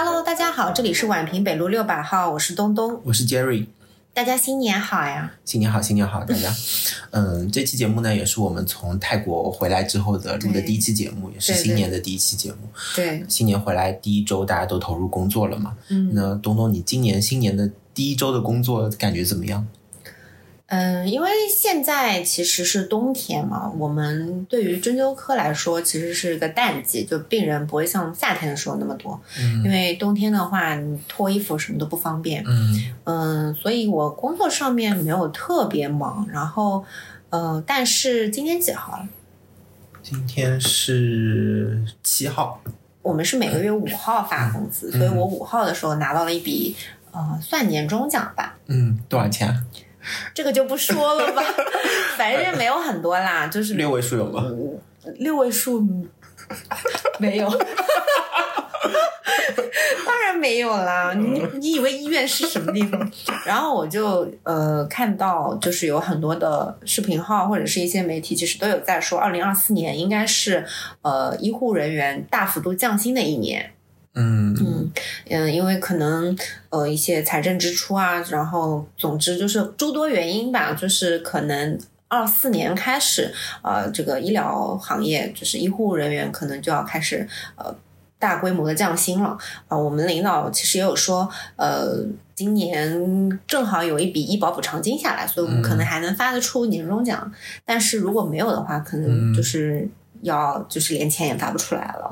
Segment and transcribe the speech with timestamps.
[0.00, 3.66] Hello，大家好，这里是宛平北路六百号，我是东东，我是 Jerry。
[4.14, 5.34] 大家新年好呀！
[5.44, 6.54] 新年好，新年好，大家。
[7.10, 12.58] 嗯，这期节目呢，也是我们从泰国回来之后的录的第一期节目，也是新年的第一期节目。
[12.94, 15.74] 对，新年回来第一周，大家都投入工作了嘛？
[15.88, 19.66] 嗯，那东东，你今年新年的第一周的工作感觉怎么样？
[20.70, 29.18] 嗯，因为现在其实是冬天嘛，我们对于针灸科来说，其实是个淡季，就病人不会像夏天的时候那么多。
[29.40, 32.44] 嗯因为冬天的话，你脱衣服什么都不方便。
[32.46, 36.84] 嗯嗯，所以我工作上面没有特别忙，然后，
[37.30, 39.08] 呃，但是今天几号了？
[40.02, 42.60] 今天是七号。
[43.00, 46.76] 我们是每个月五号发工资，所以我五号的时候拿到了一笔，
[47.10, 48.58] 呃，算年终奖吧。
[48.66, 49.64] 嗯，多少钱啊？
[50.34, 51.42] 这个就不说了吧，
[52.16, 54.44] 反正没有很多啦，就是六位数有吗？
[55.16, 55.86] 六位数
[57.18, 57.48] 没有，
[60.06, 61.14] 当然没有啦。
[61.14, 63.10] 你你以为医院是什么地方？
[63.46, 70.64] 然后我就呃看到，就是有很多的视频号或者是一些媒体，其实都有在说，二零二四年应该是
[71.02, 73.72] 呃医护人员大幅度降薪的一年。
[74.14, 74.54] 嗯。
[74.60, 74.90] 嗯
[75.30, 76.36] 嗯，因为可能
[76.70, 81.78] 呃一些财政支出啊，然后总之就是诸多原因吧，就是可能
[82.08, 87.74] 二四年开始，呃，这个医疗行业就是医护人员可能就要开始呃
[88.18, 89.36] 大规模的降薪了。
[89.68, 92.02] 啊、我们领导其实也有说，呃，
[92.34, 97.30] 今年正好有一笔医保补偿金下来，所以我们可能还能发得出年终奖，
[97.66, 99.86] 但是如果没有的话，可能就是
[100.22, 102.10] 要就是连钱也发不出来了。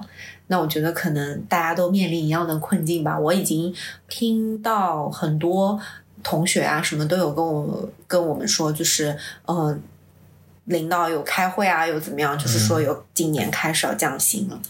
[0.48, 3.19] 那我觉得可能大家都面临一样的困境吧。
[3.19, 3.75] 我已经
[4.08, 5.78] 听到很多
[6.22, 9.78] 同学啊，什么都有跟我跟我们说，就是呃，
[10.64, 14.60] 领导有开会啊，有怎么样，就是说有今年开始要降薪了。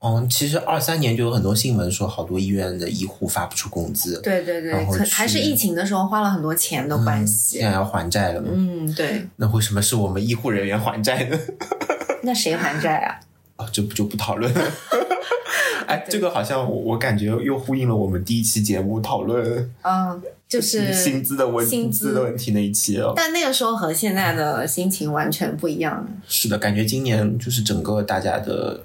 [0.00, 7.58] 嗯，其实二三年就有很多新闻说，好多医院的医护发不出工资，对对对，可还是疫情的时候花了很多钱的关系。
[7.58, 8.48] 现在要还债了嘛？
[8.52, 11.38] 嗯，对，那为什么是我们医护人员还债呢？
[12.22, 13.18] 那谁还债啊？
[13.56, 14.60] 哦，这不就不讨论了。
[15.86, 23.12] 哎，这个好像我我感觉又呼应了我们第一期节目讨论嗯，就是 薪资的问薪资资的问题那一期哦。
[23.14, 26.04] 但那个时候和现在的心情完全不一样。
[26.26, 28.80] 是的，感觉今年就是整个大家的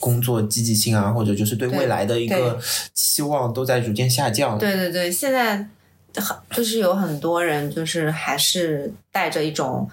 [0.00, 2.58] 工作积极性啊，或者就是对对未来的一个
[2.94, 4.58] 期望都在逐渐下降。
[4.58, 5.68] 对对对，现在
[6.16, 9.86] 很就是有很多人就是还是带着一种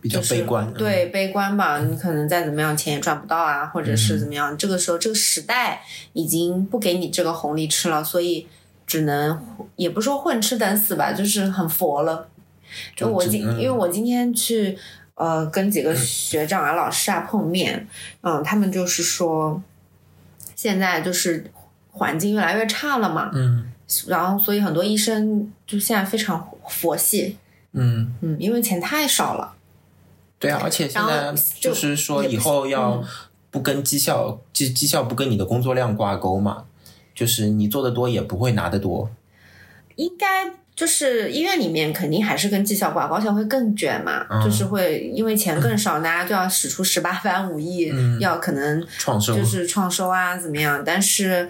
[0.00, 0.66] 比较就是悲观。
[0.66, 1.78] 嗯对悲观吧。
[1.80, 4.56] 你可能再怎么样钱也赚不到啊，或者是怎么样。
[4.56, 8.46] 这个时候这个时代已经不给你这个红利吃了，所以
[8.86, 9.40] 只能
[9.76, 12.28] 也不说混吃等死吧，就是很佛了。
[12.96, 14.76] 就我今就因为我今天去
[15.14, 17.86] 呃跟几个学长啊、老师啊碰面，
[18.22, 19.62] 嗯，他们就是说
[20.56, 21.50] 现在就是
[21.92, 23.70] 环境越来越差了嘛，嗯
[24.08, 27.36] 然后所以很多医生就现在非常佛系，
[27.72, 29.53] 嗯，嗯，因为钱太少了。
[30.44, 33.04] 对啊，而且现在就就是说以后要嗯
[33.50, 36.64] 不跟绩效绩绩效不跟你的工作量挂钩嘛，
[37.14, 39.10] 就是你做的多也不会拿得多。
[39.96, 40.26] 应该
[40.74, 50.82] 就是医院里面肯定还是跟绩效挂钩，而且会更卷嘛，嗯就是会因为钱更少，大家就要使出十八般武艺，嗯要可能创收就是创收啊怎么样？
[50.84, 51.48] 但是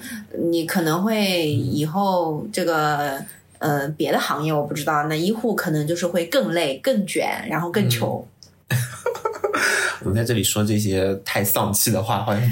[0.50, 3.22] 你可能会以后这个。
[3.61, 8.22] 呃，别的行业我不知道，那医护可能就是会更累、更卷，然后更穷。
[10.02, 12.42] 我们在这里说这些太丧气的话，好像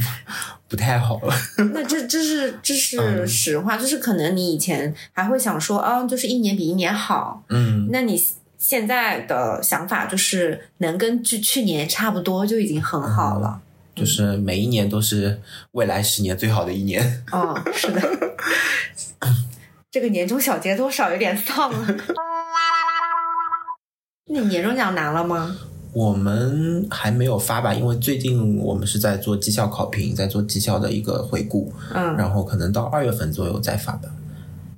[0.69, 1.35] 不太好了。
[1.75, 8.23] 那这这是这是嗯实话，就是可能你以前还会想说，啊，就是一年比一年好，嗯，那你
[8.57, 13.61] 现在的想法就是能跟去去年差不多就已经很好了。
[13.95, 15.39] 就是每一年都是
[15.73, 17.05] 未来十年最好的一年。
[17.31, 18.01] 哦，是的。
[19.91, 21.87] 这个年终小结多少有点丧了。
[24.29, 25.55] 那你年终奖拿了吗？
[25.93, 34.09] 我们还没有发吧，因为最近我们是在做绩效考评，在做绩效的一个回顾，嗯然后可能到二月份左右再发吧。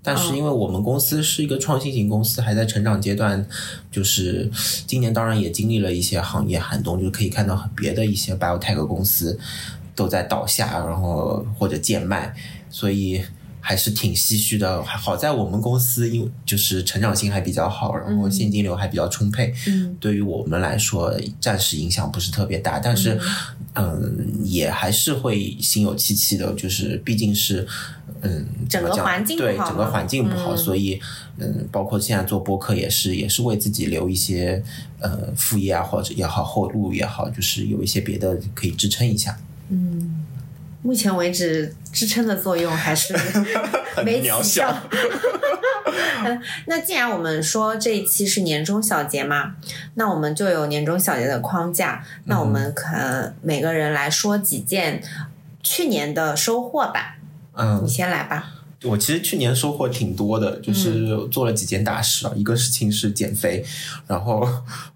[0.02, 3.46] 但是因为我们公司是一个创新型公司，还在成长阶段，
[3.90, 4.50] 就是
[4.86, 9.38] 今年当然也经历了一些行业寒冬，就是可以看到别的一些 biotech 公司
[9.94, 12.34] 都在倒下，然后或者贱卖，
[12.68, 13.22] 所以
[13.66, 14.82] 还是挺唏嘘的。
[14.84, 23.18] 好在我们公司因为就是成长性还比较好，然后现金流还比较充沛，嗯对于我们来说暂时影响不是特别大，但是
[23.72, 27.66] 嗯也还是会心有戚戚的，就是毕竟是
[28.20, 31.00] 嗯整个环境对整个环境不好，嗯所以
[31.38, 34.62] 嗯包括现在做播客也是也是为自己留一些
[35.00, 39.34] 呃副业啊或者也好后路也好，就是有一些别的可以支撑一下。
[39.70, 40.03] 嗯，
[40.84, 43.14] 目前为止支撑的作用还是
[44.04, 44.82] 没渺起效小。
[46.66, 49.54] 那既然我们说这一期是年终小结嘛，
[49.94, 52.04] 那我们就有年终小结的框架。
[52.24, 55.02] 那我们可每个人来说几件
[55.62, 57.16] 去年的收获吧。
[57.54, 58.50] 嗯你，先来吧。
[58.84, 62.32] 我其实去年收获挺多的，就是做了几件大事啊。
[62.36, 63.64] 一个事情是减肥，
[64.06, 64.46] 然后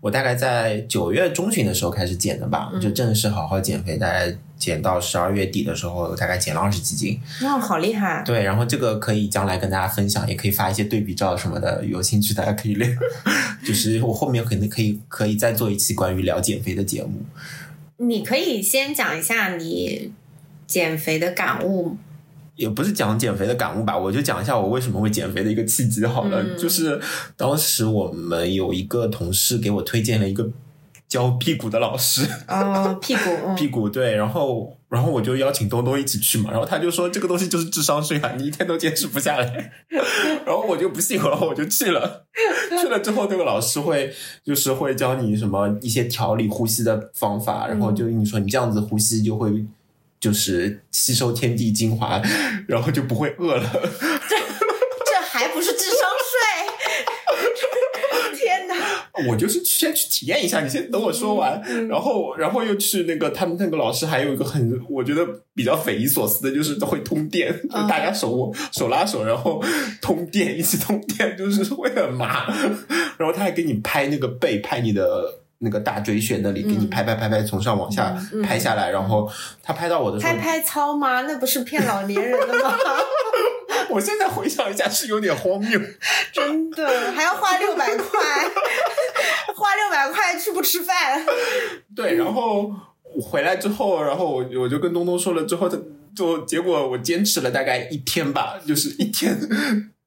[0.00, 7.20] 我大概在九月中旬的时候开始减的吧，就正式好好减肥，大概减到十二月底的时候，大概减了二十几斤。
[7.42, 8.22] 哇，好厉害！
[8.24, 12.96] 对，然后这个可以将来跟大家分享，也可以发一些对比照什么的，有兴趣大家可以练。
[13.64, 17.22] 就是我后面肯定可以可以再做一期关于聊减肥的节目。
[17.98, 20.12] 你可以先讲一下你
[20.66, 21.96] 减肥的感悟。
[22.58, 26.42] 也不是讲减肥的感悟吧，我就讲一下我为什么会减肥的一个契机好了。
[26.42, 27.00] 嗯就是
[27.36, 30.50] 当时我们有一个同事给我推荐了一个
[31.06, 39.72] 教屁股的老师，哦，屁股，嗯屁股对，然后然后我就邀请东东一起去嘛，然后他就说这个东西就是智商税啊，你一天都坚持不下来，
[40.44, 42.26] 然后我就不信，然后我就去了。
[42.80, 44.12] 去了之后，那个老师会
[44.44, 49.64] 就是会教你什么一些调理呼吸的方法，然后就跟你说你这样子呼吸就会
[50.20, 52.20] 就是吸收天地精华，
[52.66, 53.70] 然后就不会饿了。
[54.28, 56.38] 这这还不是智商税？
[58.36, 58.74] 天哪！
[59.28, 69.62] 我就是先去体验一下，你先等我说完，嗯然后然后又去那个他们那个老师还有一个很我觉得比较匪夷所思的，就是会通电，就大家手握手拉手，然后
[70.00, 72.46] 通电一起通电，就是会很麻，
[73.18, 75.40] 然后他还给你拍那个背，拍你的。
[75.60, 79.30] 那个大椎穴那里给你拍拍拍拍，从上往下拍下来，然后
[79.62, 81.22] 他拍到我的时候拍，拍操吗？
[81.22, 82.74] 那不是骗老年人的吗？
[83.90, 85.80] 我现在回想一下是有点荒谬。
[86.32, 88.20] 真的，还要花六百块，
[89.54, 91.24] 花六百块去不吃饭？
[91.96, 92.70] 对，然后
[93.14, 95.76] 我回来之后，然后我我就跟东东说了之后，他
[96.14, 99.36] 就结果我坚持了大概一天吧，就是一天。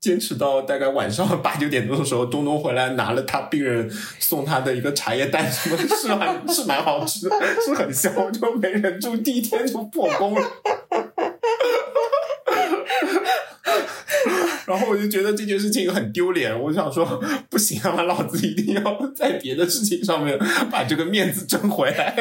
[0.02, 3.88] 坚持到大概晚上八九点钟的时候，东东回来拿了他病人
[4.18, 7.30] 送他的一个茶叶蛋，什么是蛮是蛮好吃，
[7.64, 10.42] 是很香，我就没忍住，第一天就破功了。
[14.66, 20.40] 然后我就觉得这件事情很丢脸，我想说不行啊，老子一定要在别的事情上面
[20.72, 22.16] 把这个面子争回来。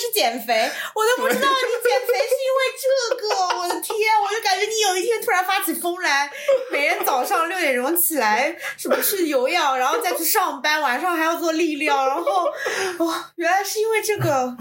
[0.00, 2.84] 然后就开始减肥， 我都不知道你减肥是因为这
[3.16, 3.22] 个，
[3.60, 3.92] 我的天！
[4.22, 6.30] 我就感觉你有一天突然发起疯来，
[6.72, 12.46] 每天早上六点钟起来，什么吃有氧，然后再去上班，晚上还要做力量，然后
[12.98, 14.56] 哦，原来是因为这个，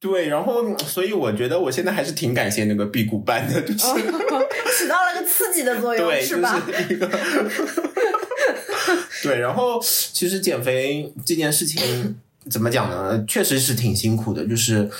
[0.00, 6.60] 对，然后所以我觉得我现在还是挺感谢那个辟谷班的，就是、起到了个刺激的作用，对，是吧？
[6.66, 7.08] 就是一个
[9.22, 9.38] 对。
[9.40, 12.20] 然后其实减肥这件事情
[12.50, 13.24] 怎么讲呢？
[13.26, 14.90] 确实是挺辛苦的，就是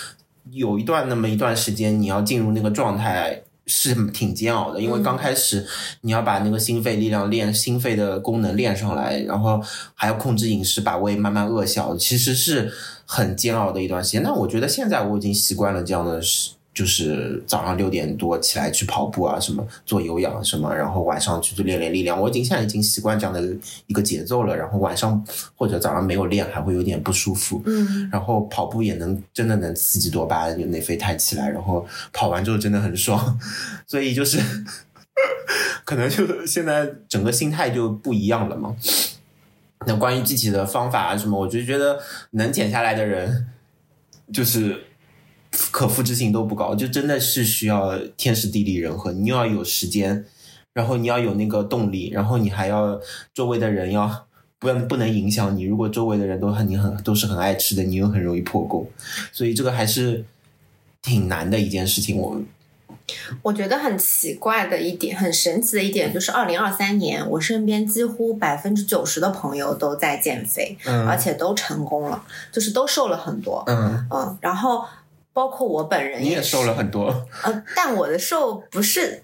[0.51, 3.43] 有一段那么一段时间，你要进入那个状态。
[3.71, 5.67] 是挺煎熬的，因为刚开始
[6.01, 9.63] 你要把那个心肺力量练，心肺的功能练上来，然后
[9.93, 12.73] 还要控制饮食，把胃慢慢饿小，其实是
[13.05, 14.23] 很煎熬的一段时间。
[14.23, 22.21] 但我觉得现在我已经习惯了这样的事，就是早上六点多起来去跑步啊，什么做有氧什么，然后晚上去练练力量。
[22.21, 23.43] 我已经现在已经习惯这样的
[23.89, 24.57] 一个节奏了。
[24.57, 25.21] 然后晚上
[25.57, 27.61] 或者早上没有练，还会有点不舒服。
[27.67, 33.37] 嗯，然后跑步也能真的能刺激多巴胺，内啡肽起来，然后跑完之后真的很爽。
[33.85, 34.39] 所以就是
[35.85, 38.77] 可能就现在整个心态就不一样了嘛。
[39.85, 41.99] 那关于具体的方法啊什么，我就觉得
[42.31, 43.49] 能减下来的人，
[44.33, 44.85] 就是
[45.71, 50.25] 可复制性都不高，就真的是需要天时地利人和，你又要有时间，
[50.73, 53.01] 然后你要有那个动力，然后你还要
[53.35, 54.27] 周围的人要
[54.59, 55.65] 不不能影响你。
[55.65, 58.89] 如果周围的人都很你很都是很爱吃的，你又很容易破功，
[59.33, 60.25] 所以这个还是
[61.03, 62.17] 挺难的一件事情。
[62.17, 62.41] 我
[63.43, 72.23] 我觉得很奇怪的一点，很神奇的一点就是，二零二三年我身边几乎百分之九十的朋友都在减肥，而嗯且都成功了，
[72.53, 73.65] 就是都瘦了很多。
[73.67, 74.85] 嗯，嗯，然后
[75.39, 77.07] 包括我本人是你也瘦了很多，
[77.45, 79.23] 呃，但我的瘦不是，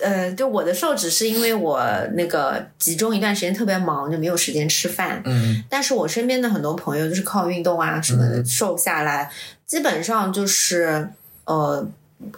[0.00, 1.78] 呃，就我的瘦只是因为我
[2.14, 5.20] 那个集中一段时间特别忙，就没有时间吃饭。
[5.26, 9.30] 嗯但是我身边的很多朋友就是靠运动啊什么的嗯瘦下来，
[9.66, 11.10] 基本上就是
[11.44, 11.86] 呃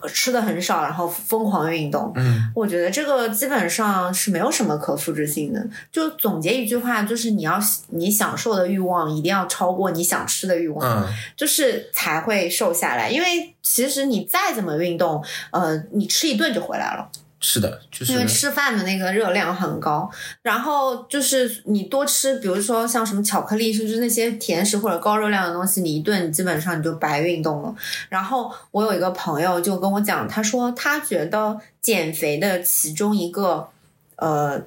[0.07, 2.13] 吃的很少，然后疯狂运动。
[2.17, 5.65] 嗯我觉得这个基本上是没有什么可复制性的。
[5.93, 7.59] 就总结一句话，就是你要
[7.89, 11.05] 你享受的欲望一定要超过你想吃的欲望。
[11.05, 13.09] 嗯就是才会瘦下来。
[13.09, 17.09] 因为其实你再怎么运动，呃，你吃一顿就回来了。
[17.41, 20.11] 是的，就是因为吃饭的那个热量很高，
[20.43, 27.73] 然后就是你多吃，比如说像什么巧克力，甚至那些甜食或者高热量的东西，你一顿基本上你就白运动了。
[28.09, 33.69] 然后我有一个朋友就跟我讲，他说他觉得减肥的其中一个
[34.17, 34.61] 呃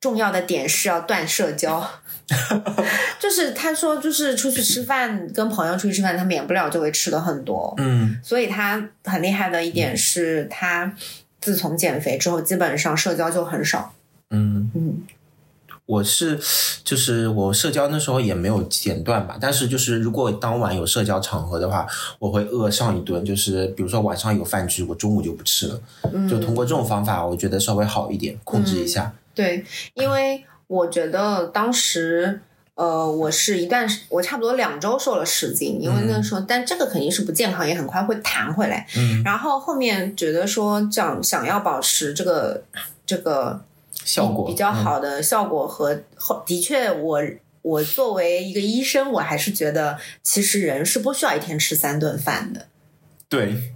[0.00, 1.86] 重要的点是要断社交，
[3.20, 8.18] 就是他说就是出去吃饭，跟朋友出去吃饭，他免不了就会吃的很多，嗯。
[8.22, 10.90] 所以他很厉害的一点是他
[11.40, 13.94] 自从减肥之后，基本上社交就很少。
[14.30, 15.02] 嗯，嗯
[15.86, 16.38] 我是
[16.84, 21.86] 就是我社交那时候也没有剪断吧，但是就是如果当晚有社交场合的话，
[22.18, 25.80] 我会饿上一顿，就是比如说晚上有饭局，我中午就不吃了，
[26.12, 29.14] 嗯，就通过这种方法，我觉得稍微好一点，控制一下。
[29.34, 29.64] 对，
[29.94, 32.40] 因为我觉得当时。
[32.78, 38.86] 呃，我是一段时，我差不多两周瘦了十斤，因为那时候，但这个肯定是不健康，也很快会弹回来。
[38.96, 42.62] 嗯，然后后面觉得说，这样想要保持这个
[43.04, 43.60] 这个
[44.04, 47.20] 效果比较嗯好的效果和后，的确我。
[47.60, 52.66] 我作为一个医生，我还是觉得，其实人是不需要一天吃三顿饭的。
[53.28, 53.74] 对，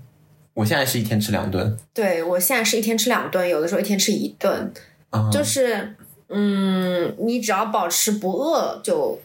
[0.55, 4.73] 我现在是一天吃两顿，对我现在是一天吃两顿，有的时候一天吃一顿，
[5.11, 5.95] 嗯，就是
[6.33, 9.19] 嗯，你只要保持不饿就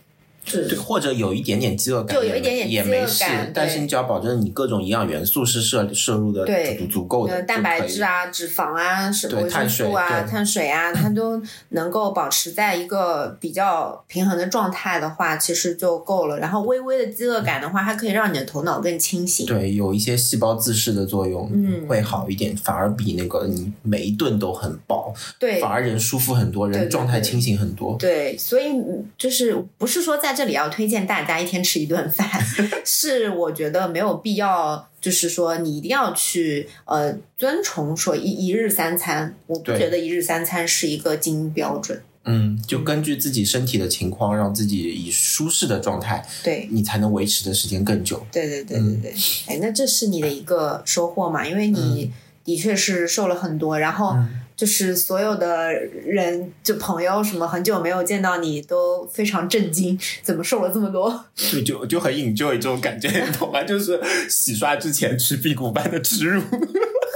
[0.48, 6.78] 就对，或者有一点点饥饿感，就有一点点也没事，但是你只要保证你各种营养元素是摄摄入的对。
[6.78, 16.38] 足足够的，呃蛋白质啊，啊、脂肪啊、什么维生素啊、碳水啊碳水啊，它都能够保持在一个比较平衡的状态的话，其实就够了。
[16.40, 19.46] 然后微微的饥饿感的话，它可以让你的头脑更清醒。
[19.48, 21.88] 对，有一些细胞自噬的作用，嗯。
[21.88, 25.60] 会好一点，反而比那个你每一顿都很饱，对。
[25.60, 27.96] 反而人舒服很多，人状态清醒很多。
[27.98, 32.30] 对，所以嗯就是不是说在这里要推荐大家一天吃一顿饭，
[32.86, 42.00] 是我觉得没有必要，就是说你一定要去呃遵从说一一日三餐，我不觉得一日三餐是一个金标准。
[42.30, 48.24] 嗯，就根据自己身体的情况，让自己以舒适的状态，对，你才能维持的时间更久。
[48.32, 49.12] 对对对嗯对。
[49.12, 51.48] 对，哎，那这是你的一个收获嘛？
[51.48, 52.12] 因为你
[52.44, 61.24] 的确是瘦了很多，然后嗯就是所有的人，就朋友什么，很久没有见到你，都非常震惊，怎么瘦了这么多？
[61.36, 63.62] 就就就很 enjoy 这种感觉，你懂吗？
[63.64, 66.42] 就是洗刷之前吃辟谷般的耻辱。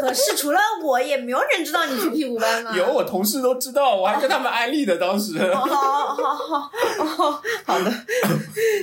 [0.01, 2.73] 可是除了我，也没有人知道你去辟谷班吗。
[2.77, 5.37] 有我同事都知道，我还跟他们安利的，当时。
[5.37, 6.71] 哦，好好好
[7.25, 7.91] 哦，好的。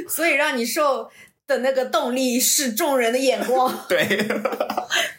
[0.08, 1.08] 所以让你瘦
[1.48, 4.06] 的那个动力是众人的眼光，对。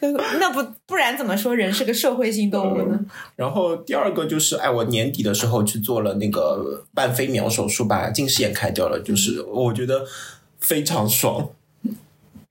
[0.00, 2.98] 那不不然怎么说人是个社会性动物呢？
[3.36, 10.06] 然后第二个就是，哎，我年底的时候去做了那个半飞秒手术，把近视眼开掉了，就是我觉得
[10.58, 11.50] 非常爽。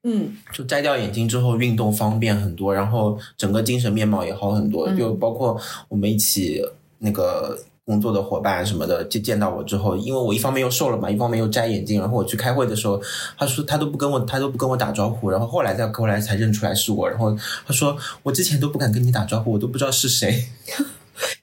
[0.04, 4.88] 嗯就摘掉眼镜之后，运动方便很多，然后整个精神面貌也好很多。
[4.88, 5.60] 嗯就包括
[5.90, 6.64] 我们一起
[7.00, 7.58] 那个
[7.90, 13.02] 工作的伙伴什么的，就见到我之后，因为我一方面又瘦了嘛，一方面又摘眼镜，然后我去开会的时候，
[13.36, 20.46] 他说他都不跟我，他都不跟我打招呼，然后后来再后来才认出来是我，然后他说我之前都不敢跟你打招呼，我都不知道是谁。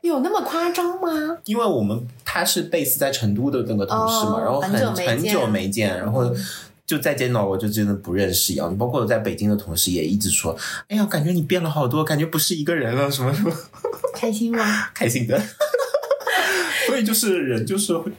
[0.03, 1.39] 有那么夸张吗？
[1.47, 4.71] 因为我们他是 base 在成都的那个同事嘛，哦然后很
[5.05, 6.33] 很久没见没见，然后
[6.87, 8.75] 就再见到我就真的不认识一样。
[8.79, 10.57] 包括我在北京的同事也一直说
[10.89, 13.53] ：“哎呀，感觉你变了好多，感觉不是一个人了，什么什么，
[14.15, 14.65] 开心吗？
[14.95, 15.37] 开心的。”
[16.87, 18.11] 所以就是人就是会，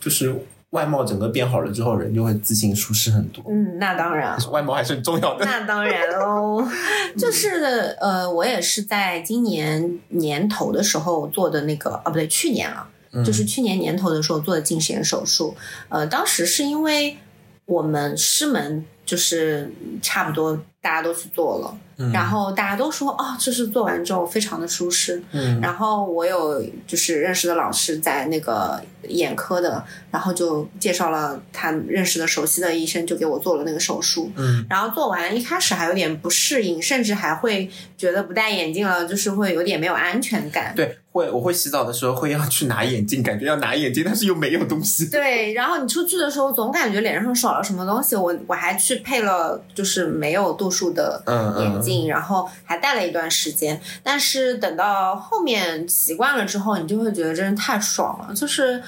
[0.00, 0.34] 就是
[0.70, 3.44] 外貌整个变好了之后，人就会自信舒适很多。
[3.48, 4.38] 嗯，那当然。
[4.50, 5.44] 外貌还是很重要的。
[5.44, 6.66] 那当然喽，
[7.18, 15.54] 就是呃，我也是在今年年头的时候做的那个，啊，不对，去年了，嗯就是去年年头的时候做的近视眼手术。
[15.90, 17.18] 呃，当时是因为
[17.66, 25.22] 我们师门就是差不多大家都去做了，嗯然后大家都说哦，这是做完之后非常的舒适。
[25.32, 34.30] 嗯然后我有就是认识的老师在那个眼科的，然后就介绍了他认识的熟悉的医生，就给我做了那个手术。
[34.36, 40.72] 嗯然后做完一开始还有点不适应，甚至还会觉得不戴眼镜了，就是会有点没有安全感。
[40.74, 45.06] 对，会我会洗澡的时候会要去拿眼镜，感觉要拿眼镜，但是又没有东西。
[45.06, 53.80] 对，然后你出去的时候总感觉脸上少了什么东西，我我还去配了就是没有度数的嗯嗯眼镜，然后还戴了一段时间。
[54.02, 58.82] 但是等到后面习惯了之后，你就会觉得真是太爽了，就是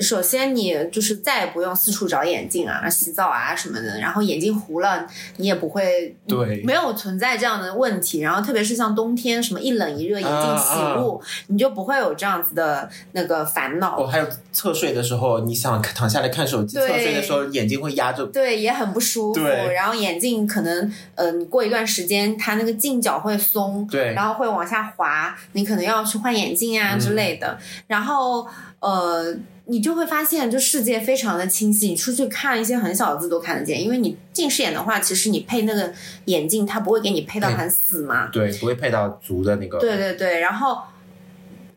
[0.00, 5.06] 首先你就是再也不用四处找眼镜啊、洗澡啊什么的，然后眼镜糊了
[5.36, 8.20] 你也不会对没有存在这样的问题。
[8.20, 14.00] 然后特别是像冬天什么一冷一热眼镜起雾，你就不会有这样子的那个烦恼。
[14.02, 18.24] 哦，还有侧睡的时候，你想躺下来看手机，侧睡的时候眼睛会压着。
[18.26, 19.40] 对，也很不舒服。
[19.40, 27.58] 然后眼镜可能，嗯、过一段时间它那个镜角会松，对然后会往下滑，你可能要去换眼镜啊嗯之类的。
[27.86, 28.46] 然后，
[28.80, 29.34] 呃，
[29.70, 33.80] 你就会发现，就世界非常的清晰，你出去看一些很小的字都看得见。
[33.80, 35.92] 因为你近视眼的话，其实你配那个
[36.24, 38.26] 眼镜，它不会给你配到很死嘛。
[38.32, 39.78] 对，不会配到足的那个。
[39.78, 40.78] 对对对，然后，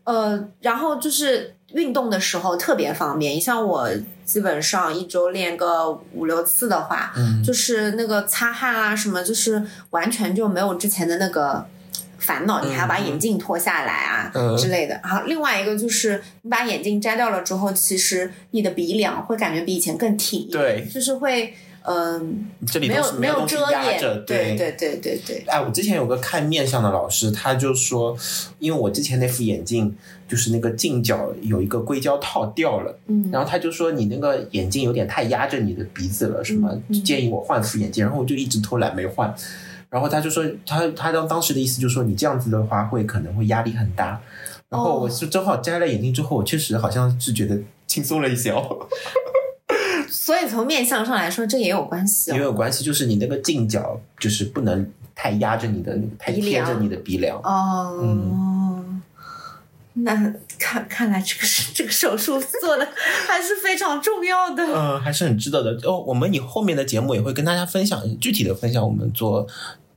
[0.02, 3.36] 呃，然后就是运动的时候特别方便。
[3.36, 3.88] 你像我
[4.24, 11.64] 基本上一周练个五六次的话，嗯，就是那个擦汗啊什么，就是完全就没有之前的那个
[12.24, 14.56] 烦恼，你还要把眼镜脱下来啊、嗯。
[14.56, 14.98] 之类的。
[15.04, 20.88] 然后另外一个就是你把眼镜摘掉了之后，其实你的鼻梁会感觉比以前更挺对。
[20.92, 21.54] 就是会
[21.86, 24.56] 嗯、这里没有没有遮压着掩，对。
[24.56, 28.16] 对对对对，哎，我之前有个看面相的老师，他就说，
[28.58, 29.94] 因为我之前那副眼镜
[30.26, 33.28] 就是那个镜角有一个硅胶套掉了，嗯。
[33.30, 36.74] 然后他就说你那个眼镜有点太压着你的鼻子了，什么？
[37.04, 39.34] 建议我换副眼镜，然后我就一直偷懒没换。
[39.94, 44.20] 然后他就说，他他当当时的意思就是说，你这样子的话会可能会压力很大。
[44.68, 48.88] 然后我是正好摘了眼镜之后，我确实好像是觉得轻松了一些哦。
[50.10, 52.34] 所以从面相上来说，这也有关系、哦。
[52.34, 57.38] 也有关系，就是你那个镜角就是不能太压着你的，太贴着你的鼻梁。
[57.44, 59.00] 哦，嗯
[59.96, 62.84] 那看看来这个是这个手术做的
[63.28, 64.64] 还是非常重要的。
[64.64, 65.88] 嗯，还是很值得的。
[65.88, 69.46] 哦，我们以后面的节目也会跟大家分享具体的分享我们做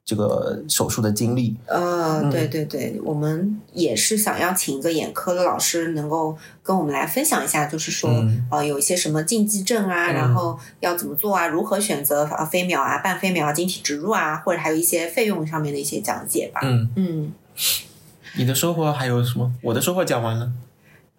[0.07, 1.53] 这个手术的经历。
[1.65, 16.61] 呃，嗯对对对，我们也是想要请一个眼科的老师，能够跟我们来分享一下，就是说，嗯呃，有一些什么禁忌症啊，嗯然后要怎么做啊，如何选择啊飞秒啊、半飞秒啊、晶体植入啊，或者还有一些费用上面的一些讲解吧。
[16.63, 17.33] 嗯，嗯
[18.37, 19.51] 你的收获还有什么？
[19.61, 20.49] 我的收获讲完了。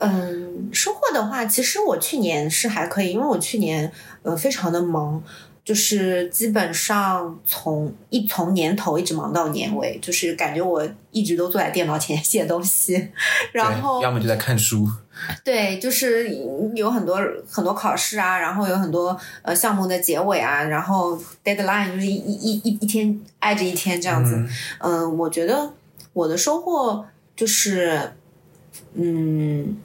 [0.00, 3.90] 嗯，收获的话，其实我去年是还可以，因为我去年
[4.23, 5.21] 呃非常的忙，
[5.69, 13.11] 就是基本上从一从年头一直忙到年尾，就是感觉我一直都坐在电脑前 写东西，
[13.53, 14.89] 然后要么就在看书。
[15.45, 16.31] 对，就是
[16.75, 24.37] 有很多很多考试啊，然后有很多呃项目的结尾啊，然后 deadline 就是一一一一天挨着一天这样子。
[24.37, 25.71] 嗯嗯、我觉得
[26.14, 27.05] 我的收获
[27.37, 28.12] 就是，
[28.95, 29.77] 嗯，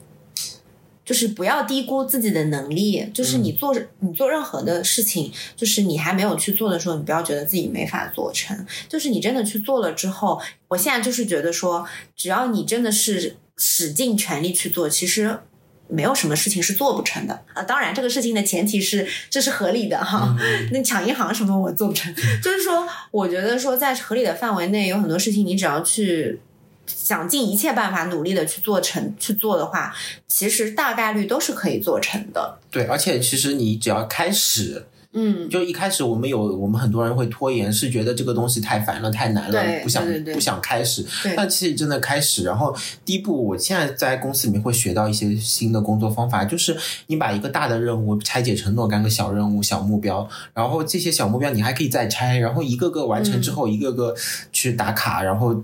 [1.04, 3.08] 就是不要低估自己的能力。
[3.12, 8.66] 就是你做、你做任何的事情，就是你还没有去做的时候，你不要觉得自己没法做成。
[8.88, 11.86] 就是你真的去做了之后，我现在就是觉得说，
[12.16, 15.38] 只要你真的是使尽全力去做，其实。
[15.86, 17.62] 没有什么事情是做不成的啊！
[17.62, 20.34] 当然，这个事情的前提是这是合理的哈。
[20.40, 22.12] 嗯 那抢银行什么我做不成，
[22.42, 26.40] 就是说，我觉得说在合理的范围内，有很多事情你只要去
[26.86, 29.94] 想尽一切办法努力的去做成去做的话，
[30.26, 32.58] 其实大概率都是可以做成的。
[32.70, 41.06] 对，而且其实你只要开始，嗯，就一开始我们有我们很多人会拖延，是觉得这个东西太烦了、太难了，不想不想开始。
[41.22, 54.14] 对但其实真的开始，然后第一步，我现在在公司里面会学到一些新的工作方法，就是你把一个大的任务拆解成若干个小任务、小目标，然后这些小目标你还可以再拆，然后一个个完成之后，一个个
[54.52, 55.62] 去打卡，然后。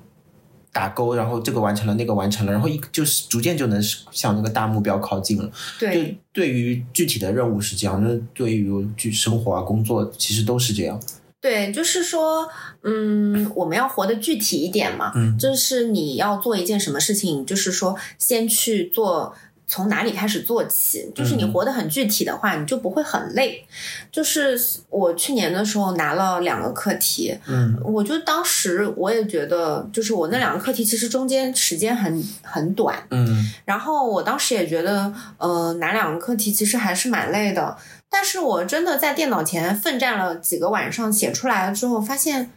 [0.73, 5.51] 打勾，然后这个完成了，那个完成了，然后一就是逐渐就能向那个大目标靠近了。
[5.79, 11.01] 对就对于具体的任务是这样，那对于具生活啊、工作其实都是这样。
[11.41, 12.49] 对，就是说，
[12.83, 15.13] 嗯，我们要活得具体一点嘛。
[15.15, 19.35] 嗯就是你要做一件什么事情，就是说先去做。
[19.71, 21.09] 从哪里开始做起？
[21.15, 23.65] 就是你嗯活得很具体的话，你就不会很累。
[24.11, 37.77] 就是我去年的时候拿了两个课题，嗯我就当时我也觉得，就是我那两个课题其实中间时间很很短，嗯然后我当时也觉得，呃，拿两个课题其实还是蛮累的。
[38.11, 42.51] 但是我真的在电脑前奋战了几个晚上，写出来了之后，发现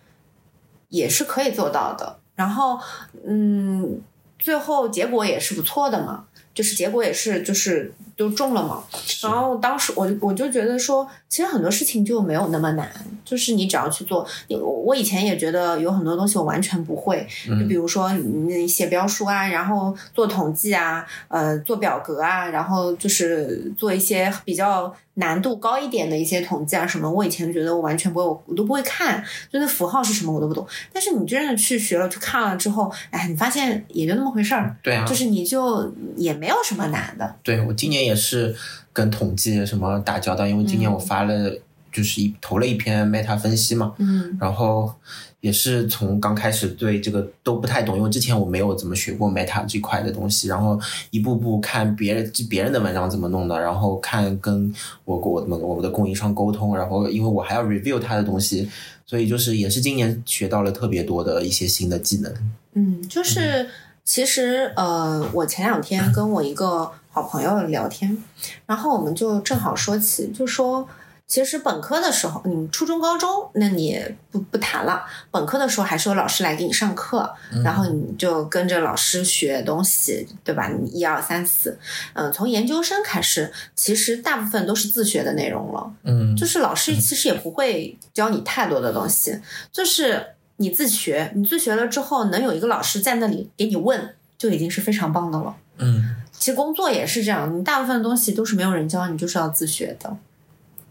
[0.90, 2.18] 也是可以做到的。
[2.34, 2.80] 然后，
[3.24, 4.02] 嗯，
[4.40, 8.84] 最后结果也是不错的嘛，就是结果也是就是都中了嘛。
[9.22, 12.90] 然后当时我就我就觉得说，其实很多事情就没有那么难，
[13.26, 14.26] 就是你只要去做。
[14.50, 27.10] 我我以前也觉得有很多东西我完全不会，就比如说你写标书啊，然后做统计啊，呃，做表格啊，然后就是做一些比较难度高一点的一些统计啊什么。
[27.10, 30.68] 我以前觉得我完全不会，我我都不会看，就那符号是什么我都不懂。
[30.92, 37.36] 但是你真的去学了、去看了之后，哎，你发现也就那么回事儿，对啊，就是你就也没有什么难的。
[37.44, 38.56] 对我今年也是
[38.92, 41.52] 跟统计什么打交道，因为今年我发了
[41.92, 44.94] 就是一投了一篇 Meta 分析嘛，嗯然后
[45.42, 50.80] 也是从刚开始对这个都不太懂，因为之前我没有怎么学过 Meta 这块的东西，然后
[51.12, 54.74] 一步步看别人别人的文章怎么弄的，然后看跟
[55.06, 58.70] 我我们我们的供应商沟通，然后因为我还要 review 他的东西，
[59.06, 62.34] 所以就是也是今年学到了特别多的一些新的技能。
[62.74, 63.70] 嗯，就是
[64.04, 68.24] 其实呃，我前两天跟我一个好朋友聊天，
[68.66, 70.88] 然后我们就正好说起，就说。
[71.26, 75.04] 其实本科的时候，你初中、高中，那你不不谈了。
[75.32, 80.68] 本科的时候还是有老师来给你上课，然后你就跟着老师学东西，对吧？
[80.68, 81.80] 你一二三四，
[82.14, 85.92] 嗯，从研究生开始，其实大部分都是自学的内容了。
[86.04, 89.40] 嗯，就是老师其实也不会教你太多的东西，
[89.72, 95.54] 就是你自学，你自学了之后，能有一个老师在那里给你问，就已经是非常棒的了。
[95.80, 100.16] 嗯，其实工作也是这样，你大部分东西都是没有人教你，就是要自学的。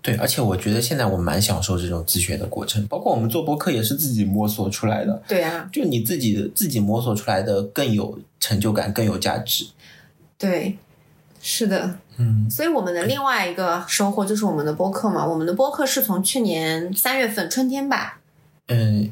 [0.02, 5.22] 对，而且我觉得现在我蛮享受这种自学的过程，包括我们做播客也是自己摸索出来的。
[5.26, 9.64] 对啊，就你自己自己摸索出来的更有成就感，更有价值。
[10.36, 10.76] 对，
[11.40, 11.98] 是的。
[12.18, 18.18] 嗯，所以我们的另外一个收获就是我们的播客嘛，我们的播客是从去年三月份春天吧，
[18.66, 19.10] 嗯，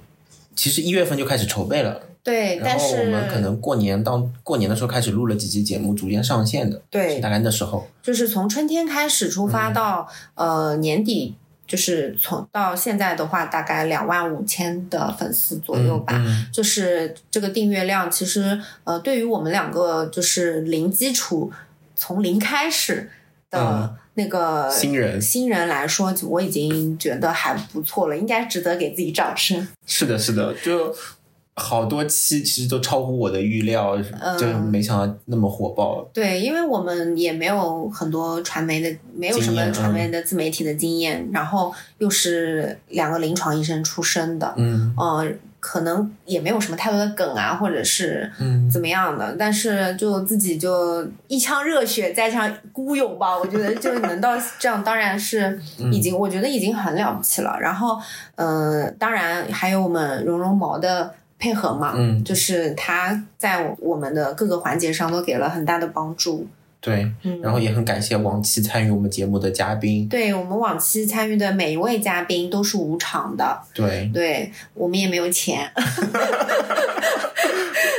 [0.55, 7.15] 其实一月份就开始筹备了，对，然后我们可能过年到过年的时候开始录了几期节目，逐渐上线的，对。
[7.15, 7.89] 是大概那时候。
[8.03, 11.35] 就是从春天开始出嗯发到、呃年底，
[11.67, 16.13] 就是从到现在的话，大概两万五千的粉丝左右吧。
[16.17, 16.47] 嗯。
[16.53, 21.51] 就是这个订阅量，其实呃，对于我们两个就是零基础，
[21.97, 23.11] 从零开始
[23.49, 29.67] 的嗯那个新人新人来说，我已经觉得还不错了，应该值得给自己掌声。
[29.87, 30.95] 是的，是的，就
[31.55, 36.07] 好多期其实都超乎我的预料，嗯就没想到那么火爆。
[36.13, 55.61] 对，因为我们也没有很多传媒的，没有什么传媒的自媒体的经验，然后又是两个临床医生出身的，嗯嗯、可能也没有什么太多的梗啊，或者是嗯，怎么样的，但是就自己就一腔热血再加上孤勇吧，我觉得就能到这样，当然是
[55.93, 57.57] 已经，我觉得已经很了不起了。
[57.61, 57.99] 然后，
[58.37, 66.47] 呃，当然还有我们绒绒毛的配合嘛，嗯就是他在我我们的各个环节上都给了很大的帮助。
[66.81, 70.09] 对，嗯，然后也很感谢往期参与我们节目的嘉宾。
[70.09, 75.71] 对我们往期参与的每一位嘉宾都是无偿的，对，对我们也没有钱，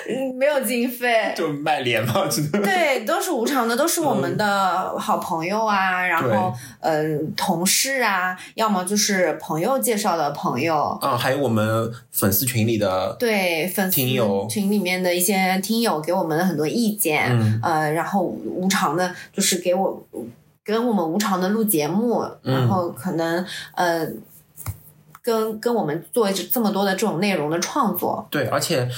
[0.09, 2.59] 嗯没有经费，就卖脸嘛，真的。
[2.59, 7.03] 对，都是无偿的，都是我们的好朋友啊，然后呃
[7.37, 20.07] 同事啊，要么就是朋友介绍的朋友，啊，还有我们粉丝群里的，对粉丝听友群里面的一些听友给我们的很多意见，嗯呃，然后无偿的，就是给我
[20.63, 24.07] 跟我们无偿的录节目，嗯然后可能呃。
[25.23, 28.89] 跟跟我们做这么多的这种内容的创作，对，而且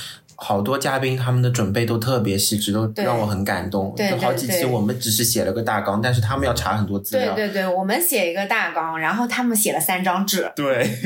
[0.43, 3.93] 好多嘉宾他们的准备都特别细致，都让我很感动。
[3.95, 7.33] 对就好几期我们只是写了个大纲，但是他们要查很多资料。
[7.33, 10.87] 对对对，我们写一个大纲，然后他们写了三张纸，对。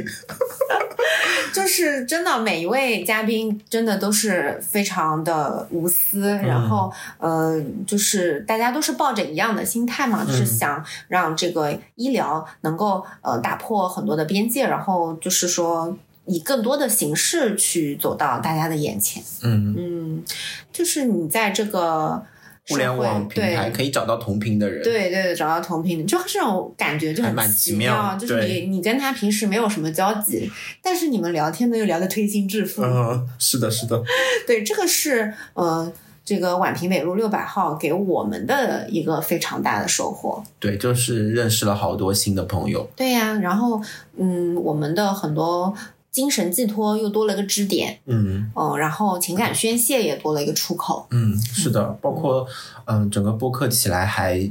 [1.54, 15.96] 就是真的，每一位嘉宾真的都是非常的无私，然后呃，就是大家都是抱着一样的心态嘛，就是想让这个医疗能够呃打破很多的边界，然后就是说
[16.28, 19.24] 以更多的形式去走到大家的眼前。
[19.44, 20.24] 嗯，嗯，
[20.72, 22.22] 就是你在这个
[22.70, 24.84] 互联网平台可以找到同频的人。
[24.84, 32.82] 对对，找到同频的，就这种感觉就很奇妙，就是你你跟他平时没有什么交集，但是你们聊天呢又聊得推心置腹。
[32.84, 34.04] 嗯，是的，是的。
[34.46, 35.90] 对，这个是呃，
[36.26, 40.44] 这个宛平北路六百号给我们的一个非常大的收获。
[40.60, 42.86] 对，就是认识了好多新的朋友。
[42.98, 43.82] 对呀、然后
[44.18, 45.74] 嗯，我们的很多
[46.18, 48.50] 精神寄托又多了个支点，嗯。
[48.56, 51.06] 哦、然后情感宣泄也多了一个出口。
[51.12, 52.44] 嗯，是的，包括
[52.86, 54.50] 嗯，整个播客起来还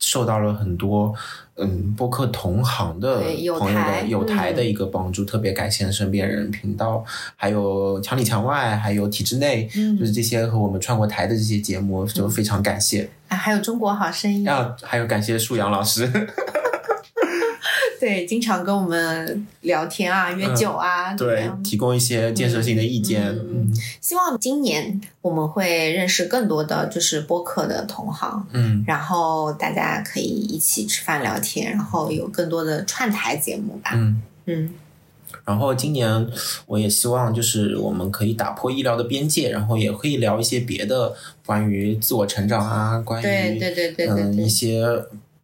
[0.00, 1.14] 受到了很多
[1.54, 4.66] 嗯播客同行的朋友台的有台的嗯。
[4.66, 7.04] 一个帮助，特别感谢身边人频道，
[7.36, 9.96] 还有墙里墙外，还有体制内，嗯。
[9.96, 13.08] 就是这些和我们串过台的这些节目，就非常感谢。
[13.28, 16.10] 啊，还有中国好声音，啊还有感谢树阳老师，
[18.04, 23.22] 对，经常跟我们聊天啊，约酒啊，对，提供一些建设性的意见。
[23.30, 33.92] 嗯嗯希望今年我们会认识更多的就是播客的同行，嗯然后大家可以一起吃饭聊天，然后有更多的串台节目吧。
[33.94, 34.70] 嗯，嗯，
[35.46, 36.28] 然后今年
[36.66, 41.14] 我也希望就是我们可以打破医疗的边界，然后也可以聊一些别的
[41.46, 44.84] 关于自我成长啊，关于对对对对对嗯一些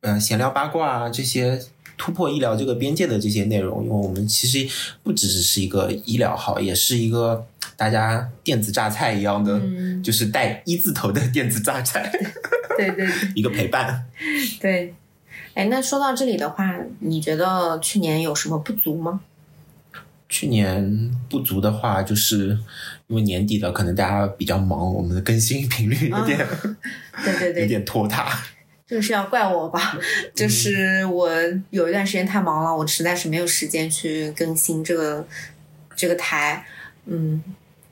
[0.02, 1.58] 嗯闲聊八卦啊这些。
[2.00, 4.66] 突破医疗这个边界的这些内容，因为我们其实
[5.02, 12.10] 不只只是一个医疗号，也是一个大家电子榨菜一样的，嗯就是带一字头的电子榨菜，
[12.78, 14.06] 对对对 一个陪伴。
[14.58, 14.94] 对。
[15.52, 19.20] 哎，那说到这里的话，你觉得去年有什么不足吗？
[20.26, 22.56] 去年不足的话，就是
[23.08, 26.38] 因为年底了，可能大家比较忙，我们的更新频率有点、
[27.22, 28.26] 对对对，有点拖沓。
[28.90, 29.96] 这个是要怪我吧？
[30.35, 31.31] 就是我
[31.70, 35.24] 有一段时间太忙了，我实在是没有时间去更新这个
[35.94, 36.66] 这个台。
[37.05, 37.40] 嗯，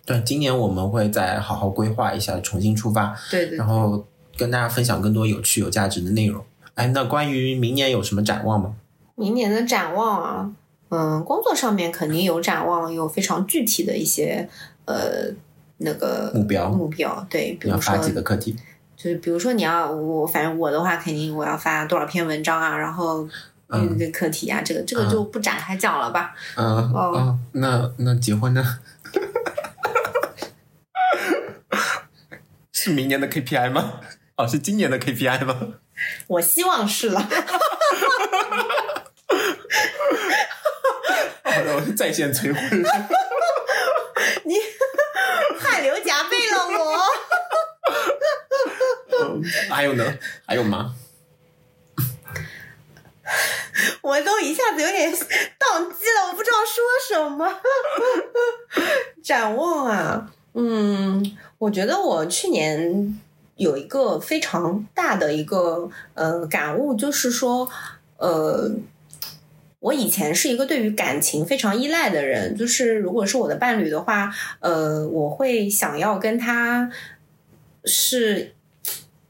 [0.05, 4.05] 对，今年我们会再好好规划一下，重新出发，对对然后
[4.37, 6.45] 跟大家分享更多有趣、有价值的内容。
[6.75, 8.75] 哎，那关于明年有什么展望吗？
[9.15, 10.51] 明年的展望啊，
[10.89, 14.49] 嗯，工作上面肯定有展望，有非常具体的一些
[14.87, 15.33] 呃
[15.77, 17.25] 那个目标目标。
[17.31, 18.57] 对，比如说几个课题？
[19.01, 23.29] 就是比如说你要我，反正我的话，肯定我要发多少篇文章啊，然后
[23.69, 26.35] 嗯这个课题啊，这个这个就不展开讲了吧。
[26.57, 28.81] 嗯、哦嗯，那那结婚呢？
[32.73, 34.01] 是明年的 KPI 吗？
[34.37, 35.75] 哦，是今年的 KPI 吗？
[36.27, 37.21] 我希望是了。
[41.45, 42.63] 好的，我是在线催婚。
[44.45, 44.55] 你
[45.61, 46.99] 汗流浃背了我。
[49.21, 49.43] 嗯
[49.79, 50.19] 还有呢？
[50.45, 50.93] 还有吗？
[54.03, 57.61] 我都一下子有点宕机了，我不知道说什么。
[59.23, 63.17] 展望啊，嗯，我觉得我去年
[63.55, 67.71] 有一个非常大的一个呃感悟，就是说，
[68.17, 68.73] 呃，
[69.79, 76.91] 我以前是一个对于感情非常依赖的人，就是如果是我的伴侣的话，呃，我会想要跟他
[77.85, 78.57] 是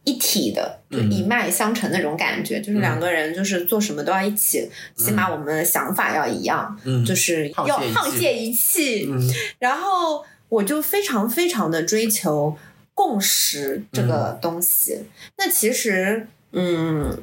[0.08, 1.12] 一体的，就嗯。
[1.12, 9.06] 一脉相承那种感觉，就是两个人就是做什么都要一起，起码我们的想法要一样，嗯，就是要沆瀣一气。
[9.58, 12.56] 然后我就非常非常的追求
[12.94, 15.04] 共识这个东西。
[15.36, 17.22] 那其实，嗯，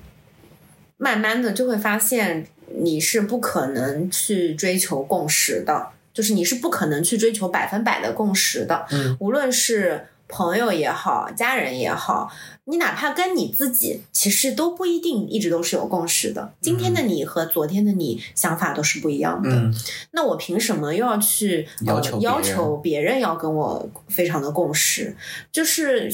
[0.98, 8.86] 慢慢的就会发现你是不可能去追求共识的，就是你是不可能去追求百分百的共识的。
[8.92, 9.18] 嗯。
[9.20, 12.32] 无论是朋友也好，家人也好，
[12.66, 16.54] 你哪怕跟你自己，其实都不一定一直都是有共识的。
[16.62, 19.50] 今天的你和昨天的你想法都是不一样的。
[19.50, 19.74] 嗯
[20.12, 25.16] 那我凭什么又要去要求别人呃、要求别人要跟我非常的共识？
[25.52, 26.12] 就是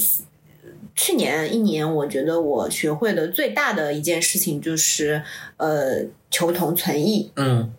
[0.94, 5.22] 去年一年，我觉得我学会的最大的一件事情就是
[5.56, 7.32] 呃求同存异。
[7.36, 7.72] 嗯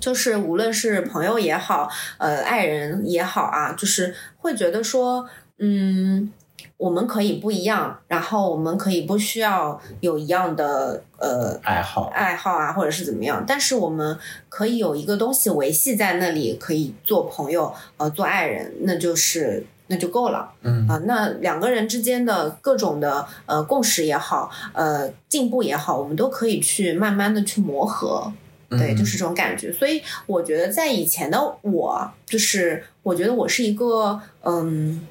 [0.00, 6.32] 就是无论是朋友也好，呃，爱人也好啊，就是会觉得说，嗯，
[6.76, 12.10] 我们可以不一样，然后我们可以不需要有一样的呃爱好。
[12.14, 28.32] 爱好啊，或者是怎么样，但是我们可以有一个东西维系在那里，可以做朋友，呃，做爱人，那就是那就够了嗯啊、那两个人之间的各种的呃共识也好，呃进步也好，我们都可以去慢慢的去磨合。
[28.68, 29.72] 对，嗯就是这种感觉。
[29.72, 35.06] 所以我觉得在以前的我，就是我觉得我是一个嗯，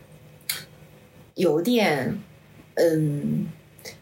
[1.35, 2.19] 有点
[2.73, 3.45] 嗯，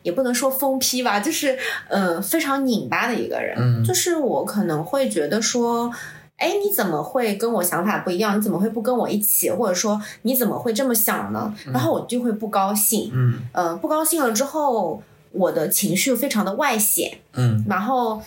[0.02, 1.58] 也不能说疯批吧，就是
[1.90, 3.56] 呃非常拧巴的一个人。
[3.60, 5.94] 嗯就是我可能会觉得说。
[6.36, 8.38] 哎，你怎么会跟我想法不一样？
[8.38, 9.50] 你怎么会不跟我一起？
[9.50, 11.54] 或者说你怎么会这么想呢？
[11.72, 18.22] 然后我就会不高兴，嗯呃，不高兴了之后，我的情绪非常的外显，嗯然后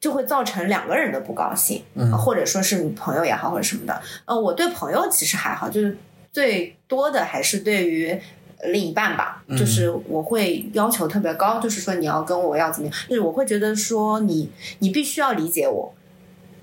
[0.00, 4.00] 就会造成两个人的不高兴，嗯或者说是你朋友也好或者什么的。
[4.24, 5.98] 呃，我对朋友其实还好，就是
[6.32, 8.18] 最多的还是对于
[8.64, 15.94] 另一半吧，嗯就是我会要求特别高，就是说你要跟我要怎么样，就是我会觉得说你你必须要理解我，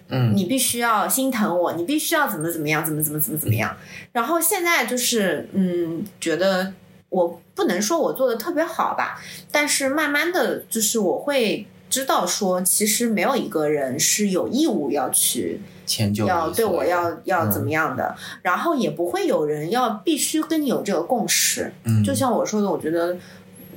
[0.07, 3.75] 嗯你必须要心疼我，你必须要怎么怎么样，怎么怎么怎么怎么样。
[4.13, 6.73] 然后现在就是，嗯，觉得
[7.09, 21.73] 我不能说我做的特别好吧，但是慢慢的就是我会知道说，其实没有一个人是有义务要去迁就要对我要要嗯怎么样的，然后也不会有人要必须跟你有这个共识。
[21.85, 23.17] 嗯就像我说的，我觉得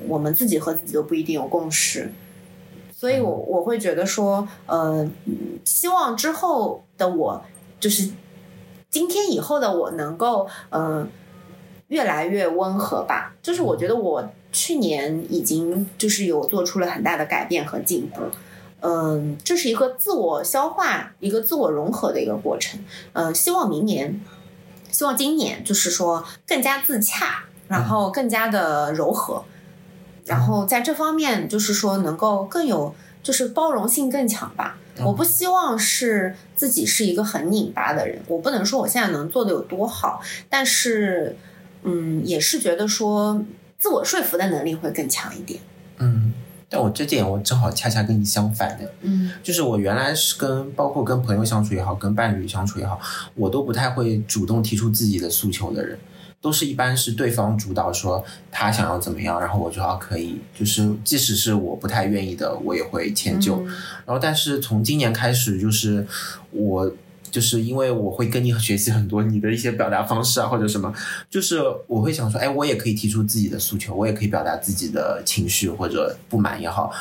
[0.07, 2.13] 我们自己和自己都不一定有共识，
[2.95, 7.43] 所以我我会觉得说，呃，嗯希望之后的我，
[7.81, 8.11] 就是
[8.91, 11.07] 今天以后的我能够，呃，
[11.89, 13.35] 越来越温和吧。
[13.41, 18.21] 就是我觉得我去年已经就是有做出了很大的改变和进步。
[18.81, 22.81] 嗯，这是一个自我消化、一个自我融合的一个过程。
[23.13, 24.21] 嗯，希望明年，
[24.91, 29.45] 希望今年就是说更加自洽，然后更加的柔和，
[30.27, 34.77] 然后在这方面就是说能够更有，就是包容性更强吧。
[35.05, 41.37] 我不希望是自己是一个很拧巴的人，我不能说我现在能做的有多好，但是，
[41.83, 43.43] 嗯，也是觉得说
[43.83, 45.59] 自我说服的能力会更强一点。
[45.99, 46.33] 嗯，
[46.69, 53.01] 但我这点我正好恰恰跟你相反的，嗯就是我原来是跟包括跟朋友相处也好，跟伴侣相处也好，
[53.35, 55.99] 我都不太会主动提出自己的诉求的人，
[56.41, 63.57] 都是一般是对方主导说他想要怎么样，然后我就要可以，就是即使是我不太愿意的，我也会迁就。
[63.63, 63.67] 嗯
[64.07, 66.07] 然后，但是从今年开始，就是
[66.53, 66.93] 我
[67.33, 70.95] 就是因为我会跟你学习很多你的一些表达方式啊，或者什么，
[71.29, 76.93] 就是我会想说，哎，我也可以提出自己的诉求，我也可以表达自己的情绪或者不满也好。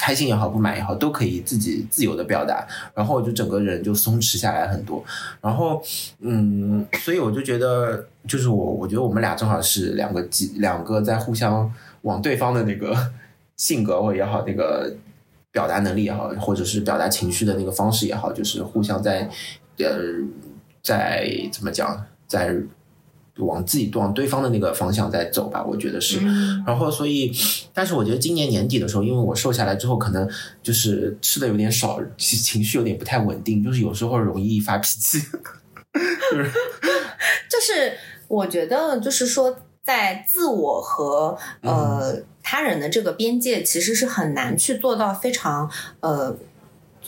[0.00, 2.64] 开心也好，不满也好，都可以自己自由的表达，
[2.94, 5.04] 然后我就整个人就松弛下来很多。
[5.40, 5.82] 然后，
[6.20, 11.68] 嗯，所以我就觉得，就是我，我觉得我们俩正好是两个极两个在互相
[12.02, 12.96] 往对方的那个
[13.56, 14.94] 性格或也好，那个
[15.50, 19.28] 表达能力也好，或者是表达情绪的那个方式也好，就是互相在
[19.78, 19.98] 呃
[20.82, 22.54] 在怎么讲，在
[23.36, 26.18] 往自己往对方的那个方向在走吧，我觉得是。
[26.22, 27.32] 嗯然后，所以，
[27.72, 30.28] 但是我觉得今年年底的时候，因为我瘦下来之后，可能
[30.62, 35.20] 就是吃的有点少，情情绪有点不太稳定，就是有时候容易发脾气。
[37.48, 37.92] 就是
[38.26, 46.36] 我觉得，就是说，在自我和呃、他人的这个边界，其实是很难去做到非常呃。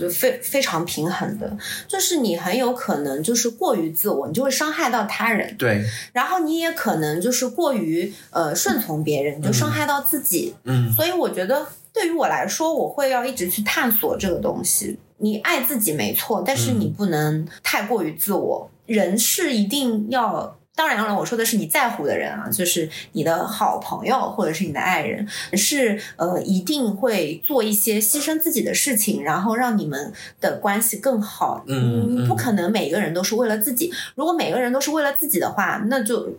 [0.00, 10.54] 就非非常平衡的，就是你很有可能就是过于自我，你就会伤害到他人，对，然后你也可能就是过于呃顺从别人，你就伤害到自己。
[10.64, 14.98] 嗯所以我觉得对于我来说，我会要一直去探索这个东西。
[15.18, 18.70] 你爱自己没错，但是你不能太过于自我。
[18.86, 20.56] 人是一定要。
[20.80, 31.62] 当然了，我说的是你在乎的人啊，就是你的好朋友或者是你的爱人，是呃一定会做一些牺牲自己的事情，然后让你们的关系更好。
[31.66, 33.92] 嗯嗯不可能每个人都是为了自己。
[34.14, 36.32] 如果每个人都是为了自己的话，那就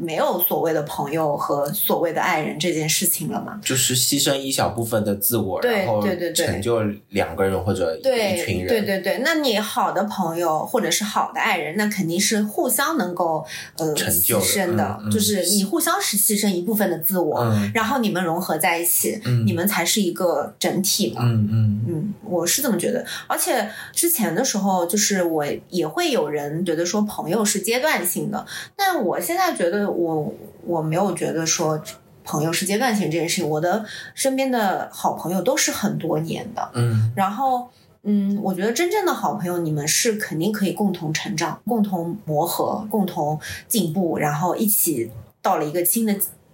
[0.00, 3.58] 没有所谓的朋友和所谓的爱人这件事情了嘛。
[3.62, 6.46] 就是牺牲一小部分的自我，然后对对对。
[6.46, 8.02] 成就两个人或者一
[8.44, 8.68] 群人。
[8.68, 13.44] 对对对，那你好的朋友或者是好的爱人，那肯定是互相能够
[13.78, 15.10] 呃成就牺牲的，嗯嗯。
[15.10, 17.70] 就是你互相是牺牲一部分的自我，嗯。
[17.74, 19.46] 然后你们融合在一起，嗯。
[19.46, 21.22] 你们才是一个整体嘛。
[21.22, 21.84] 嗯嗯。
[21.88, 31.82] 嗯，我是这么觉得，而且之前的时候，就是我也会有人觉得说朋友是阶段性的，但我现在觉得我我没有觉得说
[32.24, 37.68] 朋友是阶段性这件事情，我的身边的好朋友都是很多年的，嗯然后。
[38.04, 45.08] 嗯，我觉得真正的好朋友，你们是肯定可以共同成长、共同磨合、共同进步，然后一起
[45.40, 46.12] 到了一个新的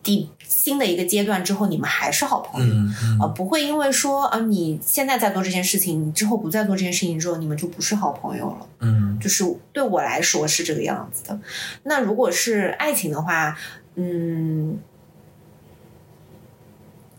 [0.09, 2.73] 地、新的一个阶段之后，你们还是好朋友。
[2.73, 8.67] 嗯嗯呃，不会因为说啊，你现在在做这件事情，你之后不再做这件事情之后，你们就不是好朋友了。
[8.81, 11.39] 嗯就是对我来说是这个样子的。
[11.83, 13.55] 那如果是爱情的话，
[13.97, 14.79] 嗯，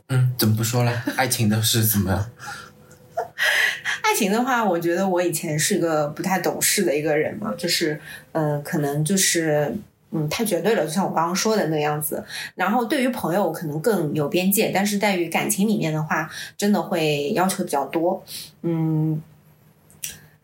[0.08, 1.04] 嗯，怎么不说了？
[1.16, 2.30] 爱情的是怎么样？
[4.02, 9.76] 爱情的话，我觉得我以前是个不太懂事的一个人嘛，就是呃，可能就是。
[10.12, 12.24] 嗯，太绝对了，就像我刚刚说的那个样子。
[12.56, 18.24] 然后对于朋友可能更有边界，但是在于感情里面的话，真的会要求比较多。
[18.64, 19.22] 嗯，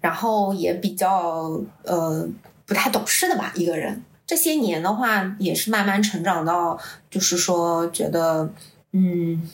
[0.02, 2.28] 然后也比较呃
[2.66, 4.04] 不太懂事的吧，一个人。
[4.28, 6.80] 这些年的话，也是慢慢成长到，
[7.12, 8.50] 就是说觉得，
[8.92, 9.48] 嗯，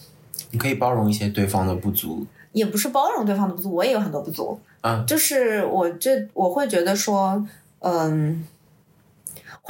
[0.52, 4.60] 你可以包容一些对方的不足也不是包容对方的不足，我也有很多不足。
[4.82, 5.06] 嗯。
[5.06, 7.46] 就是我这我会觉得说，
[7.80, 8.46] 嗯，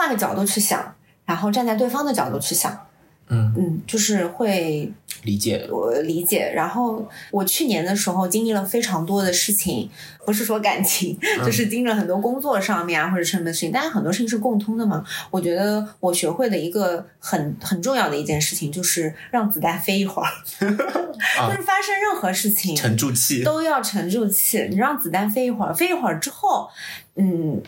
[0.02, 2.88] 换个角度去想，然后站在对方的角度去想，
[3.30, 5.68] 嗯，嗯，就是会理解。
[5.70, 6.52] 我理解。
[6.56, 9.88] 然后我去年的时候经历了非常多的事情，
[10.26, 15.06] 不是说感情， 就是经历了很多工作上面啊或者什么事情，但是很多事情是共通的嘛。
[15.30, 23.44] 我觉得我学会的一个很很重要的一件事情，就是让子弹飞一会儿， 就是发生任何事情沉住气。
[23.44, 26.68] 都要沉住气，你让子弹飞一会儿，飞一会儿之后，
[27.16, 27.62] 嗯，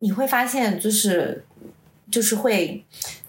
[0.00, 1.45] 你会发现就是
[2.10, 2.84] 就是会。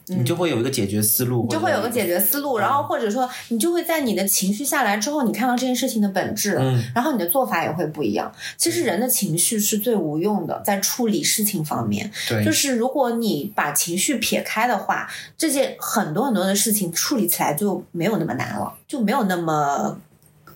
[0.10, 8.32] 你就会有一个解决思路，你就会有个解决思路，然后或者说你就会在你的情绪下来之后，你看到这件事情的本质，嗯然后你的做法也会不一样。
[8.56, 20.00] 其实人的情绪是最无用的，在处理事情方面，对，就是如果你把情绪撇开的话，这件很多很多的事情处理起来就没有那么难了，就没有那么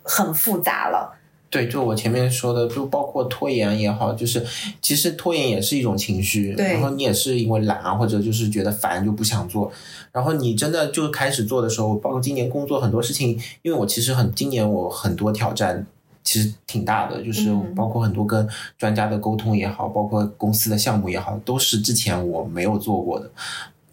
[0.01, 1.13] 很复杂了。
[1.51, 4.43] 对，就我前面说的，就包括拖延也好，就是
[4.81, 9.71] 其实拖延也是一种情绪，对然后你也是因为懒啊，或者就是觉得烦就不想做，
[10.11, 15.85] 然后你真的就开始做的时候，包括今年工作很多事情，因为我其实很今年我很多挑战。
[16.23, 18.47] 其实挺大的，就是嗯包括很多跟
[18.77, 23.27] 专家的沟通也好，包括公司的项目也好，都是之前我没有做过的。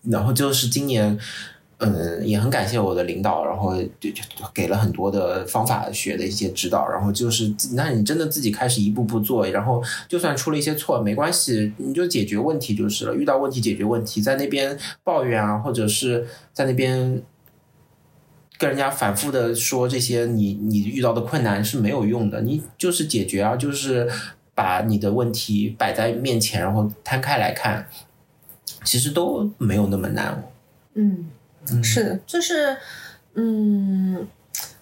[0.03, 1.19] 然后就是今年，
[1.79, 4.23] 嗯，也很感谢我的领导，然后就就
[4.53, 13.15] 给了很多的方法学的一些指导，然后就是，那你真的自己开始一步步做，然后就算出了一些错没关系，你就解决问题就是了。
[13.15, 17.23] 遇到问题解决问题，在那边抱怨啊，或者是在那边。
[18.61, 24.11] 跟人家反复的说这些你你遇到的困难是没有用的，你就是解决啊，就是
[24.53, 27.87] 把你的问题摆在面前，然后摊开来看，
[28.83, 30.43] 其实都没有那么难
[30.95, 31.27] 嗯。
[31.73, 32.77] 嗯，是的，就是
[33.35, 34.27] 嗯，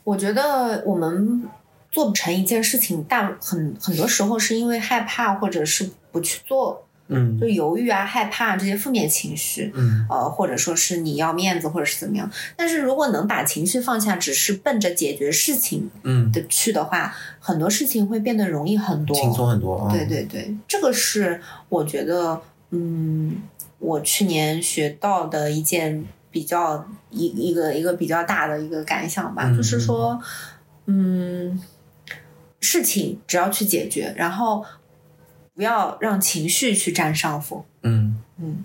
[0.05, 1.45] 我觉得我们
[1.91, 9.72] 做不成一件事情，大很很多时候是因为害怕，或者是不去做，嗯就犹豫啊、害怕这些负面情绪。
[9.74, 12.30] 嗯呃，或者说是你要面子，或者是怎么样。
[12.57, 19.93] 但是如果能把情绪放下，只是奔着解决事情嗯，的去的话，很多事情会变得容易很多，轻松很多啊。
[19.93, 23.43] 对对对，这个是我觉得，嗯，
[23.78, 26.05] 我去年学到的一件
[26.37, 30.20] 比较一一个一个比较大的一个感想吧，嗯就是说，
[30.84, 31.59] 嗯，
[32.61, 34.62] 事情只要去解决，然后
[35.55, 37.64] 不要让情绪去占上风。
[37.84, 38.62] 嗯嗯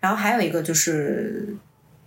[0.00, 1.54] 然后还有一个就是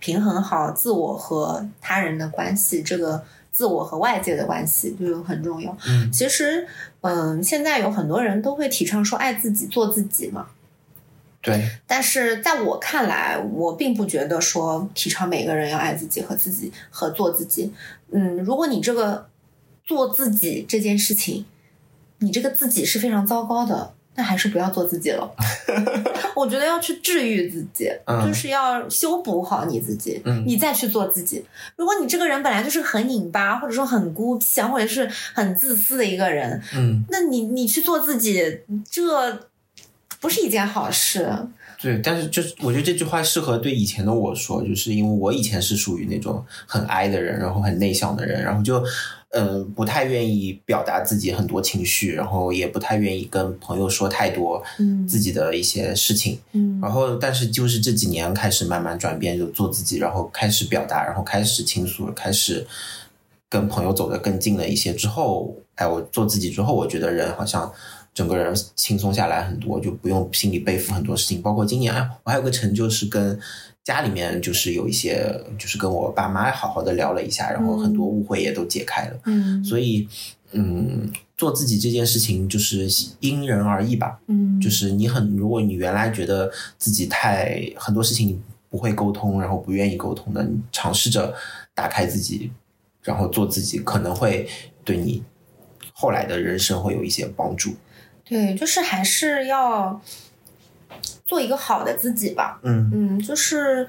[0.00, 5.76] 平衡好自我和他人的关系，这个自我和外界的关系就很重要。
[5.86, 6.66] 嗯其实，
[7.02, 10.48] 嗯，现在有很多人都会提倡说爱自己、做自己嘛。
[11.44, 17.70] 对，但是在我看来，我并不觉得说提倡每个人要爱自己和自己和做自己。
[18.10, 19.28] 嗯，如果你这个
[19.84, 21.44] 做自己这件事情，
[22.18, 25.30] 你这个自己是非常糟糕的，那还是不要做自己了。
[26.34, 31.44] 我觉得要去治愈自己，嗯就是要修补好你自己，嗯你再去做自己。
[31.76, 39.48] 如果你这个人本来就是很拧巴，或者说很孤僻啊，或者是很自私的一个人，嗯那你你去做自己，这
[40.24, 41.30] 不是一件好事。
[41.78, 48.82] 对，但是就是我觉得这句话适合对以前的我说，就是因为我以前是属于那种很 I 的人，然后很内向的人，然后就
[49.32, 56.38] 呃不太愿意表达自己很多情绪，然后也不太愿意跟朋友说太多嗯自己的一些事情。
[56.52, 62.66] 嗯然后，但是就是这几年开始慢慢转变，就做自己，然后开始表达，然后开始倾诉，开始
[63.50, 67.70] 跟朋友走得更近了一些之后，哎，我做自己之后，我觉得人好像
[68.14, 71.42] 整个人轻松下来很多，就不用心里背负很多事情。
[71.42, 73.38] 包括今年，哎，我还有个成就是跟
[73.82, 79.18] 家里面就是有一些，就是跟我爸妈好好的聊了一下，然后很多误会也都解开了。
[79.24, 80.08] 嗯所以，
[80.52, 82.88] 嗯，做自己这件事情就是
[83.18, 84.20] 因人而异吧。
[84.28, 88.40] 嗯，就是你很，如果你原来觉得自己太很多事情你
[88.70, 91.34] 不会沟通，然后不愿意沟通的，你尝试着
[91.74, 92.52] 打开自己，
[93.02, 94.48] 然后做自己，可能会
[94.84, 95.22] 对你
[95.92, 97.74] 后来的人生会有一些帮助。
[98.24, 100.00] 对，就是还是要
[101.26, 102.58] 做一个好的自己吧。
[102.62, 103.86] 嗯嗯，就是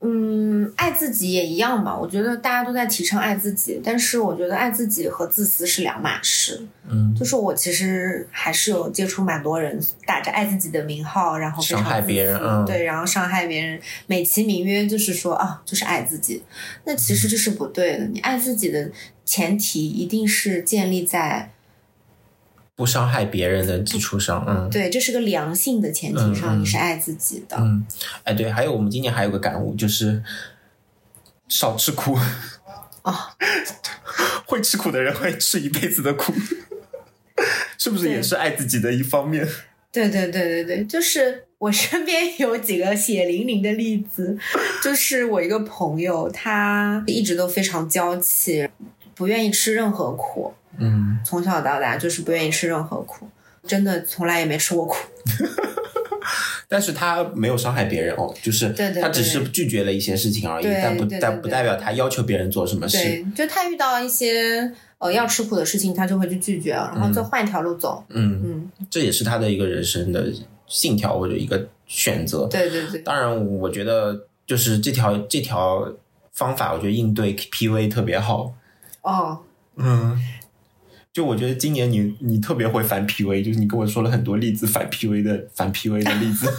[0.00, 1.96] 嗯，爱自己也一样嘛。
[1.96, 6.64] 我觉得大家都在提倡爱自己，但是我觉得爱自己和自私是两码事。
[6.88, 16.44] 嗯，就是我其实还是有接触蛮多人打着爱自己的名号，然后伤害别人嗯对，然后伤害别人，美其名曰就是说啊，就是爱自己。
[16.84, 18.04] 那其实这是不对的。
[18.04, 18.88] 你爱自己的
[19.24, 21.52] 前提一定是建立在
[22.78, 27.56] 不伤害别人的基础上，嗯对，这是个良性的前提嗯上，嗯你是爱自己的。
[27.58, 27.84] 嗯，
[28.22, 30.22] 哎，对，还有我们今年还有个感悟就是
[31.48, 32.16] 少吃苦
[33.02, 33.12] 哦，
[34.46, 36.32] 会吃苦的人会吃一辈子的苦，
[37.76, 39.44] 是不是也是爱自己的一方面？
[39.90, 44.38] 对对对对对，就是我身边有几个血淋淋的例子，
[44.84, 48.68] 就是我一个朋友，他一直都非常娇气，
[49.16, 53.28] 不愿意吃任何苦，嗯从小到大就是不愿意吃任何苦，
[53.66, 54.96] 真的从来也没吃过苦。
[56.70, 58.68] 但是他没有伤害别人哦，就是
[59.00, 62.98] 他只是拒绝了一些事情而已，对但不但不代表他要求别人做什么事。
[62.98, 68.04] 对，就他遇到一些呃要吃苦的事情，他就会去拒绝，然后就换一条路走。
[68.10, 70.30] 嗯，嗯，这也是他的一个人生的
[70.66, 72.46] 信条或者一个选择。
[72.48, 75.90] 对对对，当然，我觉得就是这条这条
[76.32, 78.52] 方法，我觉得应对 PUA 特别好。
[79.00, 79.38] 哦，
[79.76, 80.20] 嗯，
[81.12, 86.46] 就我觉得今年你你特别会反 PUA，就是你跟我说了很多例子反 PUA 的反 PUA 的例子。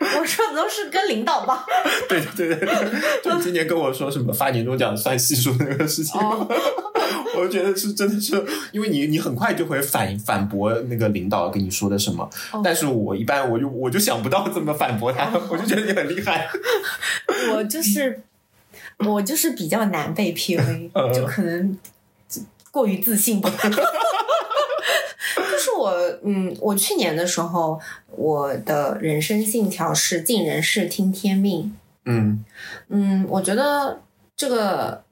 [0.00, 1.64] 我说的都是跟领导吧。
[2.08, 6.20] 对对对对，就今年跟我说什么发年终奖算系数那个事情。
[6.20, 6.46] 哦，
[7.36, 12.28] 我觉得是真的是，因为你你很快就会反反驳那个领导跟你说的什么，
[12.62, 16.48] 但是我一般我就我就想不到怎么反驳他，我就觉得你很厉害。
[17.52, 18.22] 我就是
[18.98, 21.76] 我就是比较难被 PUA，就可能
[22.78, 23.50] 过于自信吧。
[25.50, 25.90] 就是我，
[26.22, 27.80] 嗯，我去年的时候，
[28.12, 31.76] 我的人生信条是尽人事听天命。
[32.04, 32.44] 嗯
[32.88, 34.00] 嗯，我觉得
[34.36, 35.02] 这个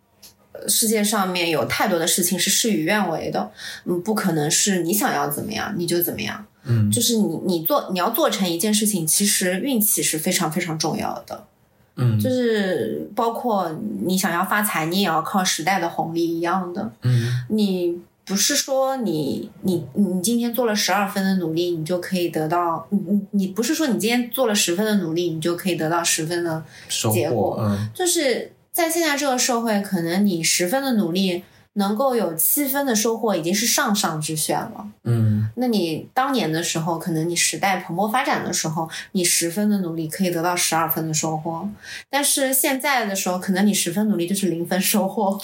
[0.69, 3.51] 世界上面有太多的事情是事与愿违的，
[3.85, 6.47] 嗯，不可能是你想要怎么样你就怎么样。
[6.63, 11.49] 嗯，就是你你做你要做成一件事情，其实运气是非常非常重要的。
[11.97, 13.71] 嗯，就是包括
[14.05, 16.93] 你想要发财，你也要靠时代的红利一样的。
[17.03, 27.57] 嗯你不是说你你你今天做了十二分的努力，你就可以得到你你你不是说你今天做了十分的努力，你就可以得到十分的收结果。
[27.57, 31.45] 获，嗯就是在现在这个社会，可能你十分的努力
[31.77, 34.87] 能够有七分的收获，已经是上上之选了。
[35.05, 41.69] 嗯那你当年的时候，可能你时代蓬勃发展的时候，你十分的努力可以得到十二分的收获，
[42.11, 45.39] 但是现在的时候，可能你十分努力就是零分收获。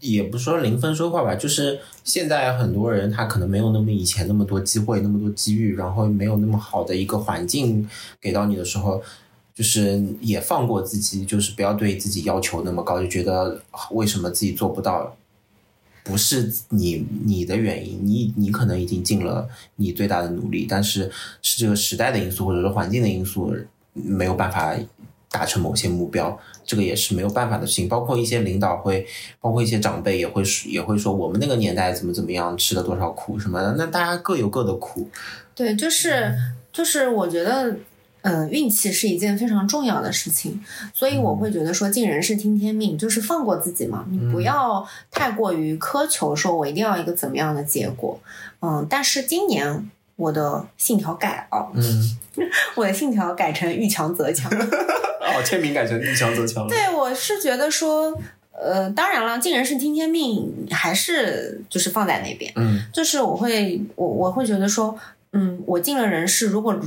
[0.00, 7.88] 也不说零分收获吧，就是现在很多人他可能没有那么以前那么多机会、那么多机遇，然后没有那么好的一个环境
[8.20, 9.00] 给到你的时候，
[9.54, 13.60] 就是也放过自己，就是不要对自己要求那么高，就觉得
[13.92, 15.16] 为什么自己做不到，
[16.04, 21.10] 不是你你的原因，你你可能已经尽了你最大的努力，但是
[21.42, 23.52] 是这个时代的因素或者是环境的因素
[23.94, 24.76] 没有办法
[25.30, 27.88] 达成某些目标，这个也是没有办法的事情。
[27.88, 29.06] 包括一些领导会，
[29.40, 35.08] 包括一些长辈也会说也会说我们那个年代怎么怎么样，吃了多少苦什么的，那大家各有各的苦。
[35.54, 36.34] 对，就是
[36.72, 37.74] 就是，我觉得，
[38.24, 40.64] 呃，运气是一件非常重要的事情，
[40.94, 48.18] 所以我会觉得说，尽人事听天命，就是放过自己嘛，你不要太过于苛求，说我一定要一个怎么样的结果，
[48.62, 52.18] 嗯，但是今年我的信条改了，嗯，
[52.76, 54.50] 我的信条改成遇强则强。
[54.56, 56.68] 哦，签名改成遇强则强了。
[56.70, 58.16] 对，我是觉得说，
[58.52, 62.52] 呃，当然了，尽人事听天命，还是就是放在那边。
[62.56, 62.82] 嗯。
[62.92, 64.96] 就是我会，我我会觉得说，
[65.32, 66.78] 嗯，我尽了人事，如果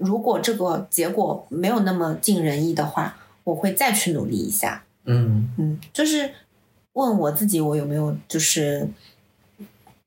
[0.00, 4.82] 如果这个结果没有那么尽人意的话，我会再去努力一下。
[5.04, 6.30] 嗯嗯，就是
[6.94, 8.88] 问我自己，我有没有就是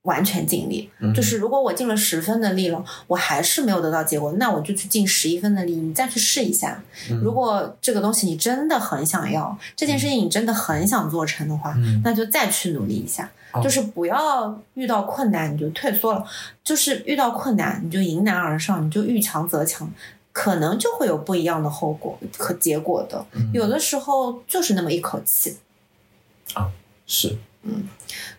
[0.04, 0.90] 完全尽力？
[1.00, 6.84] 嗯，就是如果我尽了十分的力了，我还是没有得到结果，那我就去尽十一分的力，你再去试一下。
[7.10, 13.32] 嗯如果这个东西你真的很想要，这件事情你真的很想做成的话，嗯那就再去努力一下。
[13.54, 16.26] 哦就是不要遇到困难你就退缩了，
[16.64, 19.90] 就是遇到困难你就迎难而上，你就遇强则强，
[20.32, 23.26] 可能就会有不一样的后果和结果的。
[23.34, 25.58] 嗯有的时候就是那么一口气
[26.56, 26.70] 啊。
[27.06, 27.38] 是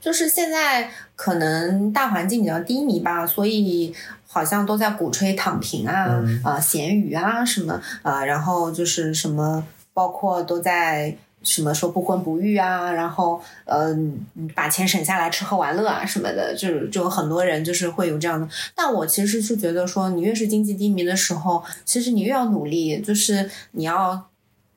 [0.01, 3.95] 就是现在可能大环境比较低迷吧，所以
[4.27, 18.49] 好像都在鼓吹躺平啊、嗯啊咸鱼啊什么啊，然后就是什么，包括都在什么说不婚不育啊，然后嗯、把钱省下来吃喝玩乐啊什么的，就就有很多人就是会有这样的。
[18.75, 24.27] 但我其实是觉得说，你越是经济低迷的时候，其实你越要努力，就是你要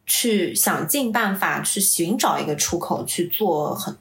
[0.06, 3.96] 去想尽办法去寻找一个出口，去做很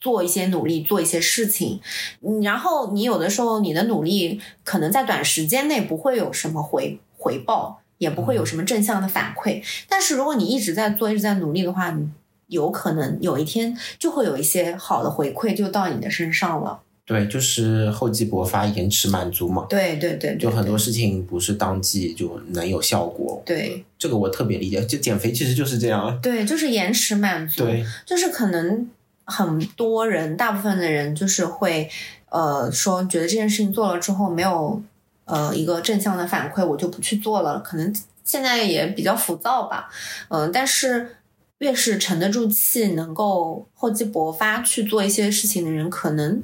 [0.00, 1.80] 做一些努力，做一些事情。
[2.22, 9.62] 嗯，然后你有的时候你的努力可能在短时间内不会有什么回回报，也不会有什么正向的反馈。
[9.88, 12.08] 但是如果你一直在做，一直在努力的话，你
[12.46, 16.80] 有可能有一天就会有一些好的回馈就到你的身上了。
[17.06, 19.66] 对，就是厚积薄发，延迟满足嘛。
[19.68, 24.80] 对对对对，就很多事情不是当即就能有效果，对这个我特别理解。
[24.86, 26.16] 就减肥其实就是这样啊。
[26.22, 27.64] 对，就是延迟满足。
[27.64, 28.88] 对，就是可能
[29.30, 31.88] 很多人，大部分的人就是会，
[32.28, 34.82] 呃，说觉得这件事情做了之后没有，
[35.24, 37.60] 呃，一个正向的反馈，我就不去做了。
[37.60, 39.88] 可能现在也比较浮躁吧，
[40.28, 41.16] 嗯、但是
[41.58, 46.42] 越是沉得住气，能够厚积薄发去做一些事情的人，可能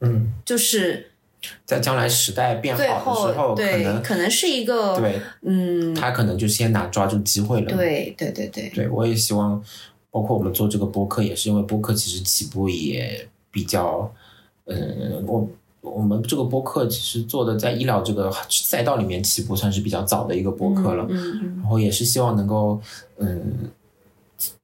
[0.00, 1.12] 嗯，就是
[1.64, 7.76] 在将来时代变最好的时候，可能可能是一个，对嗯，他可能就先拿抓住机会了。
[7.76, 9.62] 对对对对，对，我也希望，
[10.12, 14.12] 包括我们做这个播客，也是因为播客其实起步也比较，
[14.66, 15.48] 嗯，我
[15.80, 22.78] 我们这个播客其实做的在医疗这个赛道里面起步算是比较早的一个播客了，嗯嗯然后也是希望能够，
[23.16, 23.70] 嗯，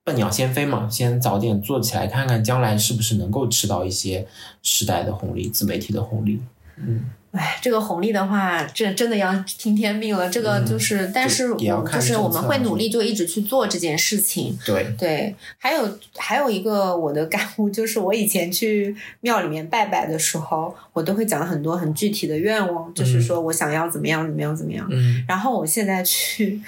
[0.04, 4.28] 笨鸟先飞嘛，先早点做起来，看看将来是不是能够吃到一些
[4.62, 6.40] 时代的红利、自媒体的红利。
[6.76, 10.30] 嗯哎，这个红利的话，这真的要听天命了。
[10.30, 14.58] 这个就是，但是就是我们会努力就一直去做这件事情。
[14.64, 24.88] 对，对，还有还有一个我的感悟就是，我以前去庙里面拜拜的时候，我都会讲很多很具体的愿望，就是说我想要怎么样怎么样怎么样。
[24.90, 26.60] 嗯然后我现在去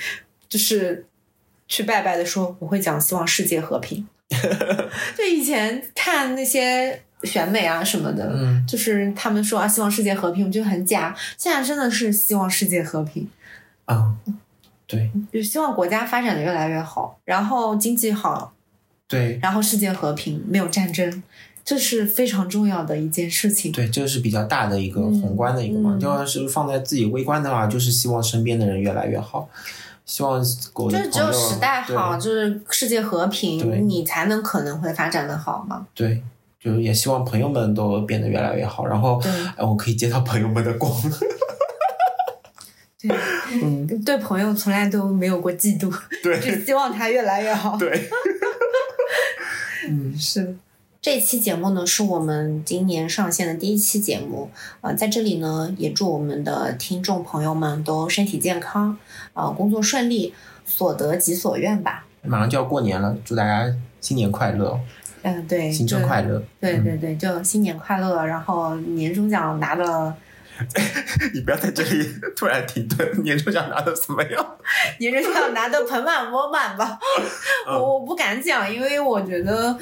[0.48, 1.06] 就是
[1.66, 4.06] 去拜拜的时候，我会讲希望世界和平。
[5.18, 11.14] 就以前看那些选美啊什么的，嗯，就是他们说啊希望世界和平，我觉得很假。
[11.36, 13.28] 现在真的是希望世界和平，
[13.84, 14.14] 啊，
[14.86, 15.10] 对。
[15.32, 18.52] 就希望国家发展的越来越好，然后经济好，
[19.06, 19.38] 对。
[19.42, 21.22] 然后世界和平，没有战争，
[21.64, 23.70] 这是非常重要的一件事情。
[23.70, 25.94] 对，这是比较大的一个嗯宏观的一个嘛。
[25.94, 26.00] 嗯。
[26.00, 29.48] 要是放在自己微观的话，就是希望身边的人越来越好，
[30.04, 35.86] 希望就是只有时代好，就是世界和平，你才能可能会发展的好嘛。
[35.94, 36.22] 对，
[36.62, 39.20] 就是也希望朋友们都变得越来越好，然后
[39.56, 40.92] 我可以接到朋友们的光。
[43.00, 43.10] 对，
[43.62, 45.90] 嗯， 对朋友从来都没有过嫉妒，
[46.22, 47.78] 只对希望他越来越好。
[47.78, 48.10] 对，
[49.88, 50.56] 嗯是。
[51.02, 54.50] 这期节目呢，是我们今年上线的第一期节目。
[54.82, 58.98] 呃，在这里呢，也祝我们的听众朋友们都身体健康，
[59.32, 60.34] 呃，工作顺利，
[60.66, 62.04] 所得即所愿吧。
[62.20, 64.78] 马上就要过年了，祝大家新年快乐，
[65.22, 66.38] 嗯、对，新春快乐。
[66.38, 70.14] 嗯对对对，就新年快乐，然后年终奖拿的，
[71.34, 72.06] 你不要在这里
[72.36, 74.56] 突然停顿，年终奖拿的怎么样？
[75.00, 76.98] 年终奖拿的盆满钵满吧。
[77.68, 79.76] 嗯我我不敢讲，因为我觉得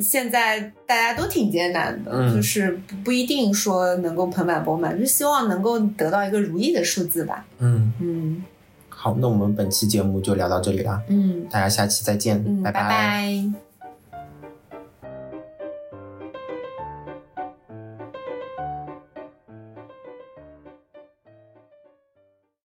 [0.00, 7.44] 现在大家都挺艰难的，嗯就是不不一定说能够盆满钵满，就希望能够得到一个如意的数字吧。
[7.58, 8.44] 嗯，嗯
[8.88, 13.61] 好，那我们本期节目就聊到这里啦，嗯大家下期再见，嗯，拜拜拜